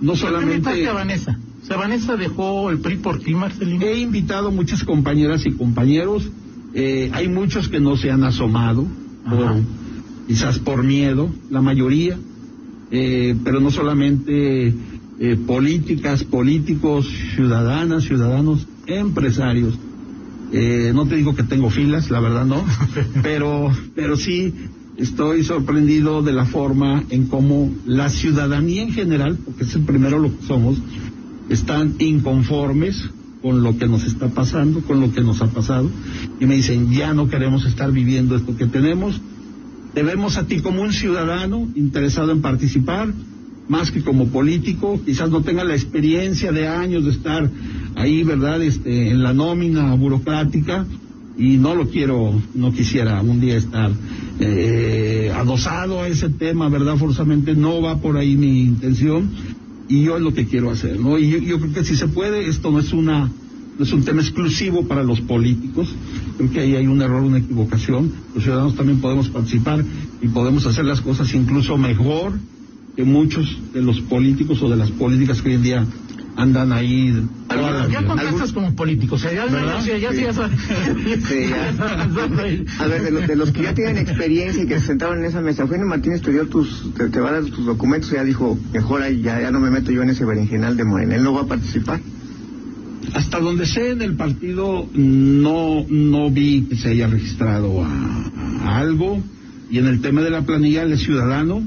no 0.00 0.12
¿Por 0.12 0.14
qué 0.14 0.20
solamente... 0.20 0.86
Vanessa? 0.92 1.38
O 1.62 1.66
sea, 1.66 1.78
Vanessa 1.78 2.16
dejó 2.16 2.70
el 2.70 2.78
PRI 2.80 2.96
por 2.98 3.18
ti, 3.20 3.34
Marcelino. 3.34 3.82
He 3.82 3.98
invitado 3.98 4.52
muchas 4.52 4.84
compañeras 4.84 5.46
y 5.46 5.52
compañeros. 5.52 6.28
eh, 6.74 7.08
hay 7.14 7.28
muchos 7.28 7.68
que 7.68 7.80
no 7.80 7.96
se 7.96 8.10
han 8.10 8.22
asomado, 8.22 8.86
por- 9.28 9.62
quizás 10.28 10.58
por 10.58 10.82
miedo, 10.84 11.30
la 11.50 11.62
mayoría, 11.62 12.18
eh, 12.90 13.34
pero 13.42 13.60
no 13.60 13.70
solamente 13.70 14.74
eh, 15.20 15.36
políticas, 15.46 16.24
políticos, 16.24 17.08
ciudadanas, 17.34 18.04
ciudadanos, 18.04 18.66
empresarios. 18.86 19.78
Eh, 20.56 20.92
no 20.94 21.04
te 21.06 21.16
digo 21.16 21.34
que 21.34 21.42
tengo 21.42 21.68
filas, 21.68 22.12
la 22.12 22.20
verdad 22.20 22.46
no, 22.46 22.64
pero, 23.24 23.72
pero 23.96 24.16
sí 24.16 24.54
estoy 24.96 25.42
sorprendido 25.42 26.22
de 26.22 26.32
la 26.32 26.44
forma 26.44 27.02
en 27.10 27.26
cómo 27.26 27.72
la 27.86 28.08
ciudadanía 28.08 28.82
en 28.82 28.92
general, 28.92 29.36
porque 29.44 29.64
es 29.64 29.74
el 29.74 29.82
primero 29.82 30.20
lo 30.20 30.30
que 30.30 30.46
somos, 30.46 30.78
están 31.48 31.96
inconformes 31.98 33.02
con 33.42 33.64
lo 33.64 33.76
que 33.76 33.88
nos 33.88 34.04
está 34.04 34.28
pasando, 34.28 34.82
con 34.82 35.00
lo 35.00 35.12
que 35.12 35.22
nos 35.22 35.42
ha 35.42 35.48
pasado, 35.48 35.90
y 36.38 36.46
me 36.46 36.54
dicen, 36.54 36.88
ya 36.92 37.12
no 37.14 37.28
queremos 37.28 37.64
estar 37.66 37.90
viviendo 37.90 38.36
esto 38.36 38.56
que 38.56 38.66
tenemos, 38.66 39.20
debemos 39.92 40.36
a 40.36 40.46
ti 40.46 40.60
como 40.60 40.82
un 40.82 40.92
ciudadano 40.92 41.68
interesado 41.74 42.30
en 42.30 42.42
participar, 42.42 43.12
más 43.68 43.90
que 43.90 44.02
como 44.02 44.28
político, 44.28 45.00
quizás 45.04 45.30
no 45.30 45.42
tenga 45.42 45.64
la 45.64 45.74
experiencia 45.74 46.52
de 46.52 46.68
años 46.68 47.04
de 47.04 47.10
estar 47.10 47.50
ahí, 47.94 48.22
¿verdad?, 48.22 48.62
este, 48.62 49.10
en 49.10 49.22
la 49.22 49.32
nómina 49.32 49.94
burocrática, 49.94 50.86
y 51.36 51.56
no 51.56 51.74
lo 51.74 51.88
quiero, 51.88 52.40
no 52.54 52.72
quisiera 52.72 53.20
un 53.20 53.40
día 53.40 53.56
estar 53.56 53.90
eh, 54.38 55.32
adosado 55.34 56.00
a 56.00 56.08
ese 56.08 56.28
tema, 56.28 56.68
¿verdad? 56.68 56.96
Forzosamente 56.96 57.56
no 57.56 57.80
va 57.80 58.00
por 58.00 58.16
ahí 58.16 58.36
mi 58.36 58.62
intención, 58.62 59.30
y 59.88 60.02
yo 60.02 60.16
es 60.16 60.22
lo 60.22 60.32
que 60.32 60.46
quiero 60.46 60.70
hacer, 60.70 60.98
¿no? 61.00 61.18
Y 61.18 61.30
yo, 61.46 61.58
creo 61.60 61.72
que 61.72 61.84
si 61.84 61.96
se 61.96 62.08
puede, 62.08 62.48
esto 62.48 62.70
no 62.70 62.78
es 62.78 62.92
una 62.92 63.30
no 63.76 63.84
es 63.84 63.92
un 63.92 64.04
tema 64.04 64.22
exclusivo 64.22 64.86
para 64.86 65.02
los 65.02 65.20
políticos. 65.20 65.88
Creo 66.36 66.48
que 66.48 66.60
ahí 66.60 66.76
hay 66.76 66.86
un 66.86 67.02
error, 67.02 67.22
una 67.22 67.38
equivocación. 67.38 68.12
Los 68.32 68.44
ciudadanos 68.44 68.76
también 68.76 69.00
podemos 69.00 69.28
participar 69.30 69.84
y 70.22 70.28
podemos 70.28 70.64
hacer 70.64 70.84
las 70.84 71.00
cosas 71.00 71.34
incluso 71.34 71.76
mejor 71.76 72.34
que 72.96 73.04
muchos 73.04 73.58
de 73.72 73.82
los 73.82 74.00
políticos 74.02 74.62
o 74.62 74.70
de 74.70 74.76
las 74.76 74.90
políticas 74.92 75.42
que 75.42 75.48
hoy 75.50 75.54
en 75.56 75.62
día 75.62 75.86
andan 76.36 76.72
ahí. 76.72 77.14
Ya 77.90 78.04
contestas 78.06 78.52
como 78.52 78.74
político, 78.74 79.14
o 79.14 79.18
sea, 79.18 79.32
ya, 79.32 79.46
ya, 79.46 79.80
ya, 79.98 79.98
ya, 79.98 80.12
ya, 80.12 80.32
Sí, 80.32 81.34
ya. 81.50 81.74
A 82.84 82.86
ver, 82.88 83.02
de, 83.02 83.10
los- 83.12 83.26
de 83.26 83.36
los 83.36 83.50
que 83.52 83.62
ya 83.62 83.74
tienen 83.74 83.98
experiencia 83.98 84.62
y 84.62 84.66
que 84.66 84.80
se 84.80 84.86
sentaron 84.86 85.18
en 85.20 85.24
esa 85.26 85.40
mesa, 85.40 85.62
Eugenio 85.62 85.86
Martínez 85.86 86.22
te 86.22 86.32
dio 86.32 86.46
tus, 86.48 86.92
te, 86.94 87.08
te 87.08 87.20
va 87.20 87.28
a 87.30 87.32
dar 87.32 87.44
tus 87.44 87.64
documentos 87.66 88.10
y 88.12 88.14
ya 88.14 88.24
dijo, 88.24 88.58
mejor 88.72 89.02
ahí, 89.02 89.20
ya, 89.22 89.40
ya 89.40 89.50
no 89.50 89.60
me 89.60 89.70
meto 89.70 89.90
yo 89.92 90.02
en 90.02 90.10
ese 90.10 90.24
berenjenal 90.24 90.76
de 90.76 90.84
Morena, 90.84 91.14
él 91.16 91.22
no 91.22 91.32
va 91.34 91.42
a 91.42 91.46
participar. 91.46 92.00
Hasta 93.14 93.38
donde 93.38 93.66
sé 93.66 93.90
en 93.90 94.02
el 94.02 94.14
partido 94.16 94.88
no 94.94 95.84
no 95.88 96.30
vi 96.30 96.62
que 96.62 96.76
se 96.76 96.88
haya 96.90 97.06
registrado 97.06 97.84
a, 97.84 97.88
a 98.64 98.78
algo 98.78 99.22
y 99.70 99.78
en 99.78 99.86
el 99.86 100.00
tema 100.00 100.22
de 100.22 100.30
la 100.30 100.42
planilla 100.42 100.84
es 100.84 101.00
ciudadano 101.02 101.62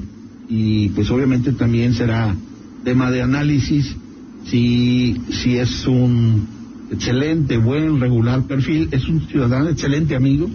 y 0.48 0.88
pues 0.90 1.10
obviamente 1.10 1.52
también 1.52 1.94
será 1.94 2.34
tema 2.84 3.10
de 3.10 3.22
análisis 3.22 3.94
si 4.46 5.16
si 5.30 5.56
es 5.58 5.86
un 5.86 6.46
excelente, 6.90 7.58
buen, 7.58 8.00
regular 8.00 8.44
perfil, 8.44 8.88
es 8.92 9.06
un 9.08 9.20
ciudadano 9.28 9.68
excelente 9.68 10.16
amigo 10.16 10.48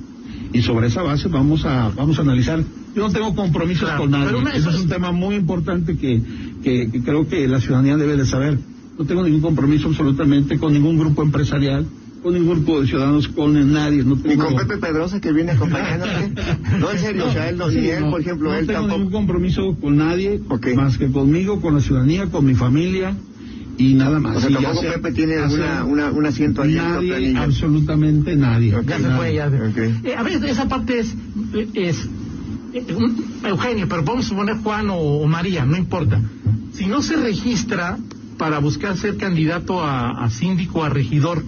y 0.52 0.62
sobre 0.62 0.88
esa 0.88 1.02
base 1.04 1.28
vamos 1.28 1.64
a 1.66 1.90
vamos 1.90 2.18
a 2.18 2.22
analizar. 2.24 2.64
Yo 2.96 3.08
no 3.08 3.12
tengo 3.12 3.34
compromisos 3.36 3.84
Claro, 3.86 4.02
con 4.04 4.12
nadie. 4.12 4.36
una- 4.36 4.52
Eso 4.52 4.70
es 4.70 4.80
un 4.80 4.88
tema 4.88 5.12
muy 5.12 5.36
importante 5.36 5.98
que, 5.98 6.22
que, 6.64 6.90
que 6.92 7.02
creo 7.02 7.28
que 7.28 7.48
la 7.48 7.60
ciudadanía 7.60 7.98
debe 7.98 8.18
de 8.18 8.26
saber. 8.26 8.60
No 8.98 9.06
tengo 9.06 9.24
ningún 9.24 9.42
compromiso 9.42 9.88
absolutamente 9.88 10.60
con 10.60 10.74
ningún 10.74 10.98
grupo 11.00 11.24
empresarial, 11.24 11.88
con 12.24 12.34
ningún 12.34 12.56
grupo 12.64 12.82
de 12.82 12.88
ciudadanos, 12.88 13.28
con 13.28 13.74
nadie. 13.74 14.04
No 14.04 14.16
Ni 14.16 14.22
tengo, 14.22 14.46
con 14.46 14.56
Pepe 14.56 14.78
Pedrosa 14.78 15.20
que 15.20 15.32
viene 15.34 15.52
acompañándote. 15.52 16.34
No, 16.80 16.90
en 16.92 17.00
serio, 17.00 17.28
o 17.28 17.32
sea, 17.32 17.50
él 17.50 17.58
no, 17.58 17.70
Sí, 17.70 17.78
ni 17.82 17.88
él, 17.90 18.02
no, 18.02 18.12
por 18.12 18.22
ejemplo, 18.22 18.50
no 18.50 18.56
él 18.56 18.66
tengo 18.66 18.80
tampoco. 18.82 18.98
ningún 19.00 19.12
compromiso 19.14 19.76
con 19.80 19.98
nadie, 19.98 20.40
más 20.76 20.98
que 20.98 21.12
conmigo, 21.12 21.60
con 21.62 21.76
la 21.76 21.82
ciudadanía, 21.82 22.28
con 22.28 22.46
mi 22.46 22.56
familia 22.56 23.16
y 23.78 23.96
nada 23.96 24.20
más. 24.20 24.38
O 24.38 24.40
sea, 24.40 24.50
tampoco 24.52 24.82
sea- 24.82 24.94
Pepe 24.94 25.12
tiene 25.12 25.36
ya 25.36 25.84
una, 25.84 26.12
un 26.12 26.26
asiento 26.26 26.64
la 26.64 26.84
Nadie, 27.00 27.36
absolutamente 27.38 28.36
nadie. 28.36 28.74
Ya 28.88 28.98
se 29.00 29.10
fue, 29.16 29.34
ya. 29.34 29.48
Eh, 30.04 30.16
a 30.18 30.24
ver, 30.24 30.44
esa 30.46 30.68
parte 30.68 31.00
es, 31.00 31.14
es 31.74 32.08
eh, 32.74 32.86
un- 32.96 33.24
Eugenio, 33.44 33.88
pero 33.90 34.04
vamos 34.04 34.32
a 34.32 34.36
poner 34.36 34.56
Juan 34.58 34.90
o, 34.90 34.96
o 34.96 35.28
María, 35.28 35.66
no 35.66 35.76
importa. 35.78 36.22
Si 36.74 36.86
no 36.88 37.02
se 37.02 37.16
registra 37.18 37.98
para 38.38 38.60
buscar 38.60 38.98
ser 38.98 39.18
candidato 39.18 39.84
a, 39.84 40.24
a 40.24 40.30
síndico, 40.30 40.84
a 40.84 40.90
regidor, 40.90 41.44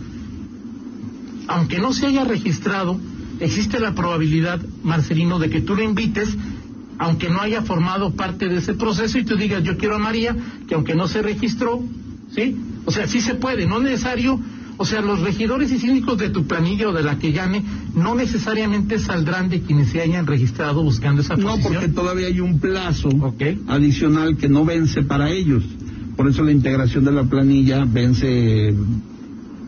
aunque 1.47 1.79
no 1.79 1.93
se 1.93 2.07
haya 2.07 2.23
registrado, 2.23 2.99
existe 3.39 3.79
la 3.79 3.93
probabilidad, 3.93 4.61
Marcelino, 4.83 5.39
de 5.39 5.49
que 5.49 5.61
tú 5.61 5.75
lo 5.75 5.83
invites, 5.83 6.29
aunque 6.97 7.29
no 7.29 7.41
haya 7.41 7.61
formado 7.61 8.11
parte 8.15 8.47
de 8.47 8.57
ese 8.57 8.73
proceso, 8.73 9.17
y 9.17 9.25
tú 9.25 9.35
digas, 9.35 9.63
yo 9.63 9.77
quiero 9.77 9.95
a 9.95 9.99
María, 9.99 10.35
que 10.67 10.75
aunque 10.75 10.95
no 10.95 11.07
se 11.07 11.21
registró, 11.21 11.83
¿sí? 12.33 12.55
O 12.85 12.91
sea, 12.91 13.07
sí 13.07 13.19
se 13.21 13.35
puede, 13.35 13.65
no 13.65 13.77
es 13.77 13.83
necesario, 13.83 14.39
o 14.77 14.85
sea, 14.85 15.01
los 15.01 15.21
regidores 15.21 15.71
y 15.71 15.79
síndicos 15.79 16.17
de 16.17 16.29
tu 16.29 16.45
planilla 16.47 16.89
o 16.89 16.93
de 16.93 17.03
la 17.03 17.17
que 17.17 17.31
llame, 17.33 17.63
no 17.95 18.13
necesariamente 18.15 18.99
saldrán 18.99 19.49
de 19.49 19.61
quienes 19.61 19.89
se 19.89 20.01
hayan 20.01 20.27
registrado 20.27 20.83
buscando 20.83 21.21
esa 21.21 21.35
No, 21.37 21.49
posición. 21.51 21.73
porque 21.73 21.87
todavía 21.89 22.27
hay 22.27 22.39
un 22.41 22.59
plazo 22.59 23.09
adicional 23.67 24.37
que 24.37 24.49
no 24.49 24.65
vence 24.65 25.01
para 25.03 25.29
ellos. 25.31 25.63
Por 26.15 26.29
eso 26.29 26.43
la 26.43 26.51
integración 26.51 27.03
de 27.05 27.11
la 27.11 27.23
planilla 27.23 27.85
vence, 27.85 28.73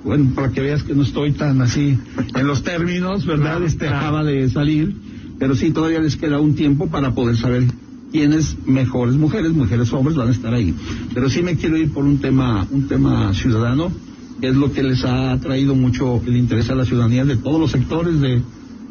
bueno, 0.07 0.31
para 0.33 0.51
que 0.51 0.61
veas 0.61 0.83
que 0.83 0.95
no 0.95 1.03
estoy 1.03 1.33
tan 1.33 1.61
así 1.61 1.99
en 2.33 2.47
los 2.47 2.63
términos, 2.63 3.25
¿verdad? 3.25 3.61
Este 3.63 3.89
acaba 3.89 4.23
de 4.23 4.49
salir, 4.49 4.95
pero 5.37 5.53
sí, 5.53 5.71
todavía 5.71 5.99
les 5.99 6.15
queda 6.15 6.39
un 6.39 6.55
tiempo 6.55 6.87
para 6.87 7.13
poder 7.13 7.35
saber 7.35 7.65
quiénes 8.09 8.55
mejores 8.65 9.15
mujeres, 9.15 9.51
mujeres 9.51 9.91
hombres 9.91 10.15
van 10.15 10.29
a 10.29 10.31
estar 10.31 10.53
ahí. 10.53 10.73
Pero 11.13 11.29
sí 11.29 11.43
me 11.43 11.57
quiero 11.57 11.75
ir 11.75 11.91
por 11.91 12.05
un 12.05 12.19
tema, 12.19 12.65
un 12.71 12.87
tema 12.87 13.33
ciudadano, 13.33 13.91
que 14.39 14.47
es 14.47 14.55
lo 14.55 14.71
que 14.71 14.81
les 14.81 15.03
ha 15.03 15.37
traído 15.41 15.75
mucho 15.75 16.21
el 16.25 16.37
interés 16.37 16.69
a 16.69 16.75
la 16.75 16.85
ciudadanía 16.85 17.25
de 17.25 17.35
todos 17.35 17.59
los 17.59 17.71
sectores 17.71 18.21
de, 18.21 18.41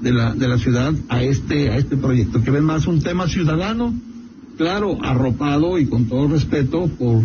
de 0.03 0.13
la, 0.13 0.35
de 0.35 0.49
la 0.49 0.59
ciudad 0.59 0.93
a 1.09 1.23
este, 1.23 1.71
a 1.71 1.79
este 1.79 1.97
proyecto, 1.97 2.43
que 2.43 2.51
ven 2.51 2.65
más 2.65 2.87
un 2.87 3.01
tema 3.01 3.27
ciudadano, 3.27 3.95
claro, 4.59 4.99
arropado 5.03 5.79
y 5.79 5.87
con 5.87 6.05
todo 6.05 6.29
respeto 6.29 6.89
por, 6.99 7.23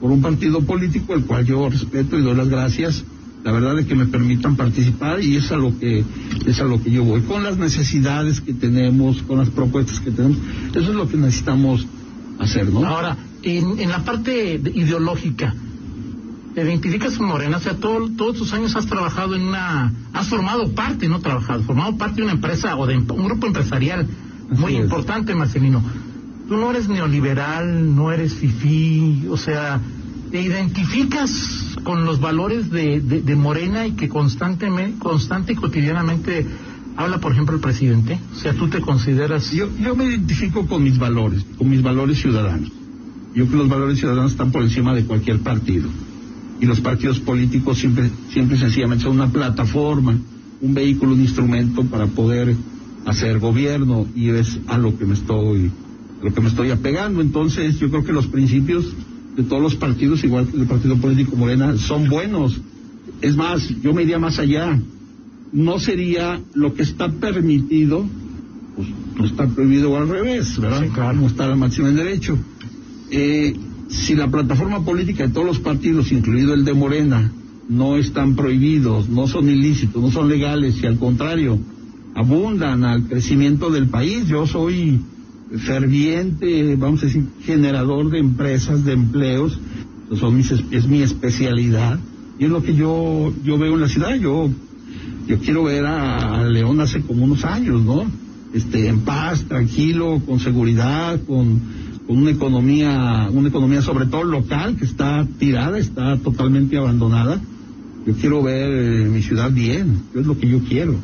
por 0.00 0.12
un 0.12 0.22
partido 0.22 0.60
político, 0.60 1.14
el 1.14 1.24
cual 1.24 1.44
yo 1.44 1.68
respeto 1.68 2.16
y 2.16 2.22
doy 2.22 2.36
las 2.36 2.48
gracias, 2.48 3.04
la 3.44 3.52
verdad 3.52 3.76
de 3.76 3.86
que 3.86 3.94
me 3.94 4.06
permitan 4.06 4.56
participar 4.56 5.22
y 5.22 5.36
es 5.36 5.52
a 5.52 5.56
lo 5.56 5.78
que, 5.78 6.02
es 6.46 6.60
a 6.60 6.64
lo 6.64 6.82
que 6.82 6.90
yo 6.90 7.04
voy, 7.04 7.20
con 7.22 7.44
las 7.44 7.56
necesidades 7.58 8.40
que 8.40 8.54
tenemos, 8.54 9.22
con 9.22 9.38
las 9.38 9.50
propuestas 9.50 10.00
que 10.00 10.10
tenemos, 10.10 10.38
eso 10.70 10.90
es 10.90 10.96
lo 10.96 11.06
que 11.08 11.16
necesitamos 11.18 11.86
hacer, 12.38 12.72
¿no? 12.72 12.84
Ahora, 12.86 13.16
en, 13.42 13.78
en 13.78 13.90
la 13.90 14.02
parte 14.04 14.58
de- 14.58 14.70
ideológica, 14.74 15.54
te 16.54 16.62
identificas 16.62 17.18
con 17.18 17.26
Morena, 17.28 17.58
o 17.58 17.60
sea, 17.60 17.74
todo- 17.74 18.08
todos 18.16 18.36
tus 18.38 18.52
años 18.54 18.74
has 18.76 18.86
trabajado 18.86 19.34
en 19.36 19.42
una, 19.42 19.92
has 20.14 20.28
formado 20.28 20.72
parte, 20.72 21.08
no 21.08 21.20
trabajado, 21.20 21.62
formado 21.64 21.96
parte 21.98 22.16
de 22.16 22.22
una 22.22 22.32
empresa 22.32 22.74
o 22.76 22.86
de 22.86 22.96
un 22.96 23.06
grupo 23.26 23.46
empresarial 23.46 24.06
muy 24.50 24.64
Así 24.72 24.76
es. 24.76 24.84
importante, 24.84 25.34
Marcelino. 25.34 25.82
Tú 26.48 26.56
no 26.56 26.70
eres 26.70 26.88
neoliberal, 26.88 27.94
no 27.94 28.10
eres 28.12 28.34
fifí, 28.34 29.24
o 29.28 29.36
sea, 29.36 29.80
te 30.30 30.40
identificas 30.42 31.73
con 31.84 32.04
los 32.04 32.20
valores 32.20 32.70
de, 32.70 33.00
de, 33.00 33.36
Morena 33.36 33.86
y 33.86 33.92
que 33.92 34.08
constantemente, 34.08 34.98
constante 34.98 35.52
y 35.52 35.56
cotidianamente 35.56 36.46
habla, 36.96 37.18
por 37.20 37.32
ejemplo, 37.32 37.54
el 37.54 37.60
presidente. 37.60 38.18
O 38.32 38.36
sea, 38.36 38.54
tú 38.54 38.68
te 38.68 38.80
consideras... 38.80 39.52
Yo, 39.52 39.68
yo 39.78 39.94
me 39.94 40.06
identifico 40.06 40.66
con 40.66 40.82
mis 40.82 40.98
valores, 40.98 41.44
con 41.56 41.68
mis 41.68 41.82
valores 41.82 42.18
ciudadanos. 42.20 42.72
Yo 43.34 43.46
creo 43.46 43.50
que 43.50 43.56
los 43.56 43.68
valores 43.68 43.98
ciudadanos 43.98 44.32
están 44.32 44.50
por 44.50 44.62
encima 44.62 44.94
de 44.94 45.04
cualquier 45.04 45.40
partido. 45.40 45.88
Y 46.60 46.66
los 46.66 46.80
partidos 46.80 47.20
políticos 47.20 47.78
siempre, 47.78 48.10
siempre 48.30 48.58
sencillamente 48.58 49.04
son 49.04 49.14
una 49.14 49.30
plataforma, 49.30 50.16
un 50.60 50.74
vehículo, 50.74 51.12
un 51.12 51.20
instrumento 51.20 51.84
para 51.84 52.06
poder 52.06 52.56
hacer 53.04 53.38
gobierno 53.38 54.06
y 54.14 54.30
es 54.30 54.58
a 54.68 54.78
lo 54.78 54.96
que 54.96 55.04
me 55.04 55.14
estoy, 55.14 55.70
lo 56.22 56.32
que 56.32 56.40
me 56.40 56.48
estoy 56.48 56.70
apegando. 56.70 57.20
Entonces, 57.20 57.78
yo 57.78 57.90
creo 57.90 58.04
que 58.04 58.12
los 58.12 58.28
principios 58.28 58.86
de 59.36 59.42
todos 59.42 59.62
los 59.62 59.76
partidos, 59.76 60.22
igual 60.24 60.48
que 60.48 60.56
el 60.56 60.66
Partido 60.66 60.96
Político 60.96 61.36
Morena, 61.36 61.76
son 61.76 62.08
buenos. 62.08 62.60
Es 63.20 63.36
más, 63.36 63.68
yo 63.82 63.92
me 63.92 64.02
iría 64.02 64.18
más 64.18 64.38
allá. 64.38 64.78
No 65.52 65.78
sería 65.78 66.40
lo 66.54 66.74
que 66.74 66.82
está 66.82 67.08
permitido 67.08 68.06
pues 68.76 68.88
no 69.16 69.24
está 69.24 69.46
prohibido 69.46 69.92
o 69.92 69.96
al 69.96 70.08
revés, 70.08 70.58
¿verdad? 70.58 70.82
Sí, 70.82 70.88
claro. 70.88 71.20
No 71.20 71.26
está 71.26 71.46
la 71.46 71.54
máxima 71.54 71.88
en 71.88 71.96
derecho. 71.96 72.38
Eh, 73.10 73.54
si 73.88 74.14
la 74.14 74.28
plataforma 74.28 74.84
política 74.84 75.26
de 75.26 75.32
todos 75.32 75.46
los 75.46 75.58
partidos, 75.60 76.10
incluido 76.10 76.54
el 76.54 76.64
de 76.64 76.74
Morena, 76.74 77.30
no 77.68 77.96
están 77.96 78.34
prohibidos, 78.34 79.08
no 79.08 79.26
son 79.26 79.48
ilícitos, 79.48 80.02
no 80.02 80.10
son 80.10 80.28
legales, 80.28 80.82
y 80.82 80.86
al 80.86 80.98
contrario, 80.98 81.58
abundan 82.14 82.84
al 82.84 83.04
crecimiento 83.04 83.70
del 83.70 83.88
país, 83.88 84.26
yo 84.26 84.46
soy 84.46 85.00
ferviente, 85.58 86.76
vamos 86.76 87.02
a 87.02 87.06
decir, 87.06 87.24
generador 87.42 88.10
de 88.10 88.18
empresas, 88.18 88.84
de 88.84 88.92
empleos, 88.92 89.58
Eso 90.06 90.16
son 90.16 90.36
mis, 90.36 90.50
es 90.50 90.86
mi 90.86 91.02
especialidad, 91.02 91.98
y 92.38 92.44
es 92.44 92.50
lo 92.50 92.62
que 92.62 92.74
yo, 92.74 93.32
yo 93.44 93.58
veo 93.58 93.74
en 93.74 93.80
la 93.80 93.88
ciudad, 93.88 94.14
yo 94.16 94.50
yo 95.26 95.38
quiero 95.38 95.64
ver 95.64 95.86
a, 95.86 96.44
León 96.44 96.80
hace 96.80 97.00
como 97.00 97.24
unos 97.24 97.44
años, 97.44 97.82
¿no? 97.82 98.04
Este, 98.52 98.88
en 98.88 99.00
paz, 99.00 99.44
tranquilo, 99.44 100.20
con 100.26 100.38
seguridad, 100.38 101.18
con, 101.26 101.60
con 102.06 102.18
una 102.18 102.30
economía, 102.30 103.28
una 103.32 103.48
economía 103.48 103.82
sobre 103.82 104.06
todo 104.06 104.24
local 104.24 104.76
que 104.76 104.84
está 104.84 105.26
tirada, 105.38 105.78
está 105.78 106.18
totalmente 106.18 106.76
abandonada. 106.76 107.40
Yo 108.06 108.12
quiero 108.14 108.42
ver 108.42 108.70
eh, 108.70 109.08
mi 109.08 109.22
ciudad 109.22 109.50
bien, 109.50 110.02
es 110.14 110.26
lo 110.26 110.38
que 110.38 110.48
yo 110.48 110.60
quiero. 110.60 110.94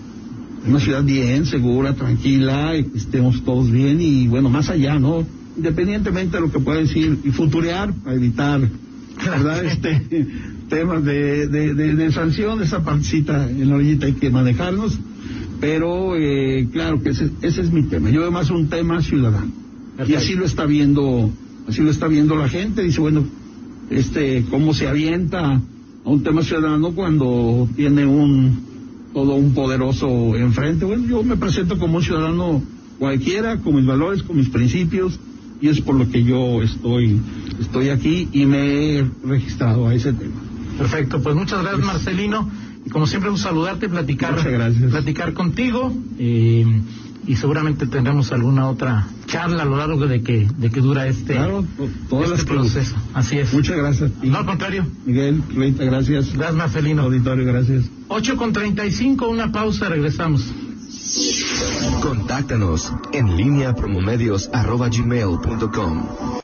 Una 0.66 0.78
ciudad 0.78 1.02
bien, 1.02 1.46
segura, 1.46 1.94
tranquila, 1.94 2.76
y 2.76 2.84
que 2.84 2.98
estemos 2.98 3.42
todos 3.44 3.70
bien 3.70 4.00
y 4.00 4.28
bueno, 4.28 4.50
más 4.50 4.68
allá, 4.68 4.98
¿no? 4.98 5.26
Independientemente 5.56 6.36
de 6.36 6.42
lo 6.42 6.52
que 6.52 6.58
pueda 6.60 6.80
decir 6.80 7.18
y 7.24 7.30
futurear 7.30 7.92
para 7.92 8.16
evitar, 8.16 8.60
¿verdad? 9.24 9.64
Este, 9.70 10.26
temas 10.68 11.04
de, 11.04 11.48
de, 11.48 11.74
de, 11.74 11.94
de 11.96 12.12
sanción, 12.12 12.62
esa 12.62 12.84
partecita 12.84 13.48
en 13.48 13.68
la 13.68 13.76
orillita 13.76 14.06
hay 14.06 14.12
que 14.14 14.30
manejarnos, 14.30 14.98
pero 15.60 16.16
eh, 16.16 16.68
claro 16.72 17.02
que 17.02 17.10
ese, 17.10 17.30
ese 17.42 17.62
es 17.62 17.72
mi 17.72 17.82
tema. 17.84 18.10
Yo 18.10 18.20
veo 18.20 18.30
más 18.30 18.50
un 18.50 18.68
tema 18.68 19.02
ciudadano. 19.02 19.52
Y 20.06 20.14
así 20.14 20.34
lo 20.34 20.46
está 20.46 20.64
viendo, 20.64 21.30
así 21.68 21.82
lo 21.82 21.90
está 21.90 22.06
viendo 22.06 22.36
la 22.36 22.48
gente, 22.48 22.82
dice, 22.82 23.00
bueno, 23.00 23.24
este, 23.90 24.44
cómo 24.48 24.72
se 24.72 24.88
avienta 24.88 25.56
a 25.56 26.08
un 26.08 26.22
tema 26.22 26.42
ciudadano 26.42 26.92
cuando 26.92 27.68
tiene 27.76 28.06
un, 28.06 28.69
todo 29.12 29.34
un 29.34 29.54
poderoso 29.54 30.36
enfrente. 30.36 30.84
Bueno, 30.84 31.06
yo 31.06 31.22
me 31.22 31.36
presento 31.36 31.78
como 31.78 31.98
un 31.98 32.02
ciudadano 32.02 32.62
cualquiera, 32.98 33.58
con 33.58 33.74
mis 33.74 33.86
valores, 33.86 34.22
con 34.22 34.36
mis 34.36 34.48
principios, 34.48 35.18
y 35.60 35.68
es 35.68 35.80
por 35.80 35.94
lo 35.94 36.08
que 36.10 36.22
yo 36.22 36.62
estoy, 36.62 37.20
estoy 37.60 37.88
aquí 37.90 38.28
y 38.32 38.46
me 38.46 38.98
he 38.98 39.10
registrado 39.24 39.88
a 39.88 39.94
ese 39.94 40.12
tema. 40.12 40.40
Perfecto, 40.78 41.22
pues 41.22 41.34
muchas 41.34 41.62
gracias 41.62 41.84
Marcelino 41.84 42.50
y 42.84 42.90
como 42.90 43.06
siempre 43.06 43.30
un 43.30 43.38
saludarte, 43.38 43.88
platicar, 43.88 44.32
Muchas 44.36 44.52
gracias. 44.52 44.90
platicar 44.90 45.34
contigo 45.34 45.92
eh, 46.18 46.64
y 47.30 47.36
seguramente 47.36 47.86
tendremos 47.86 48.32
alguna 48.32 48.68
otra 48.68 49.06
charla 49.26 49.62
a 49.62 49.64
lo 49.64 49.76
largo 49.76 50.06
de 50.08 50.20
que 50.22 50.48
de 50.56 50.68
que 50.70 50.80
dura 50.80 51.06
este, 51.06 51.34
Claro, 51.34 51.64
todas 52.08 52.24
este 52.24 52.36
las 52.36 52.44
que- 52.44 52.52
proceso. 52.54 52.96
Así 53.14 53.38
es. 53.38 53.52
Muchas 53.52 53.76
gracias. 53.76 54.10
No 54.22 54.38
al 54.38 54.46
contrario. 54.46 54.84
Miguel, 55.06 55.40
Rita, 55.54 55.84
gracias. 55.84 56.32
Gracias 56.32 56.54
Marcelino. 56.56 57.02
Auditorio, 57.02 57.44
gracias. 57.46 57.84
8 58.08 58.36
con 58.36 58.52
35, 58.52 59.28
una 59.28 59.52
pausa, 59.52 59.88
regresamos. 59.88 60.44
Contáctanos 62.02 62.92
en 63.12 63.36
línea 63.36 63.74
promomedios 63.74 64.50
arroba 64.52 64.88
gmail 64.88 65.38
punto 65.42 65.70
com. 65.70 66.02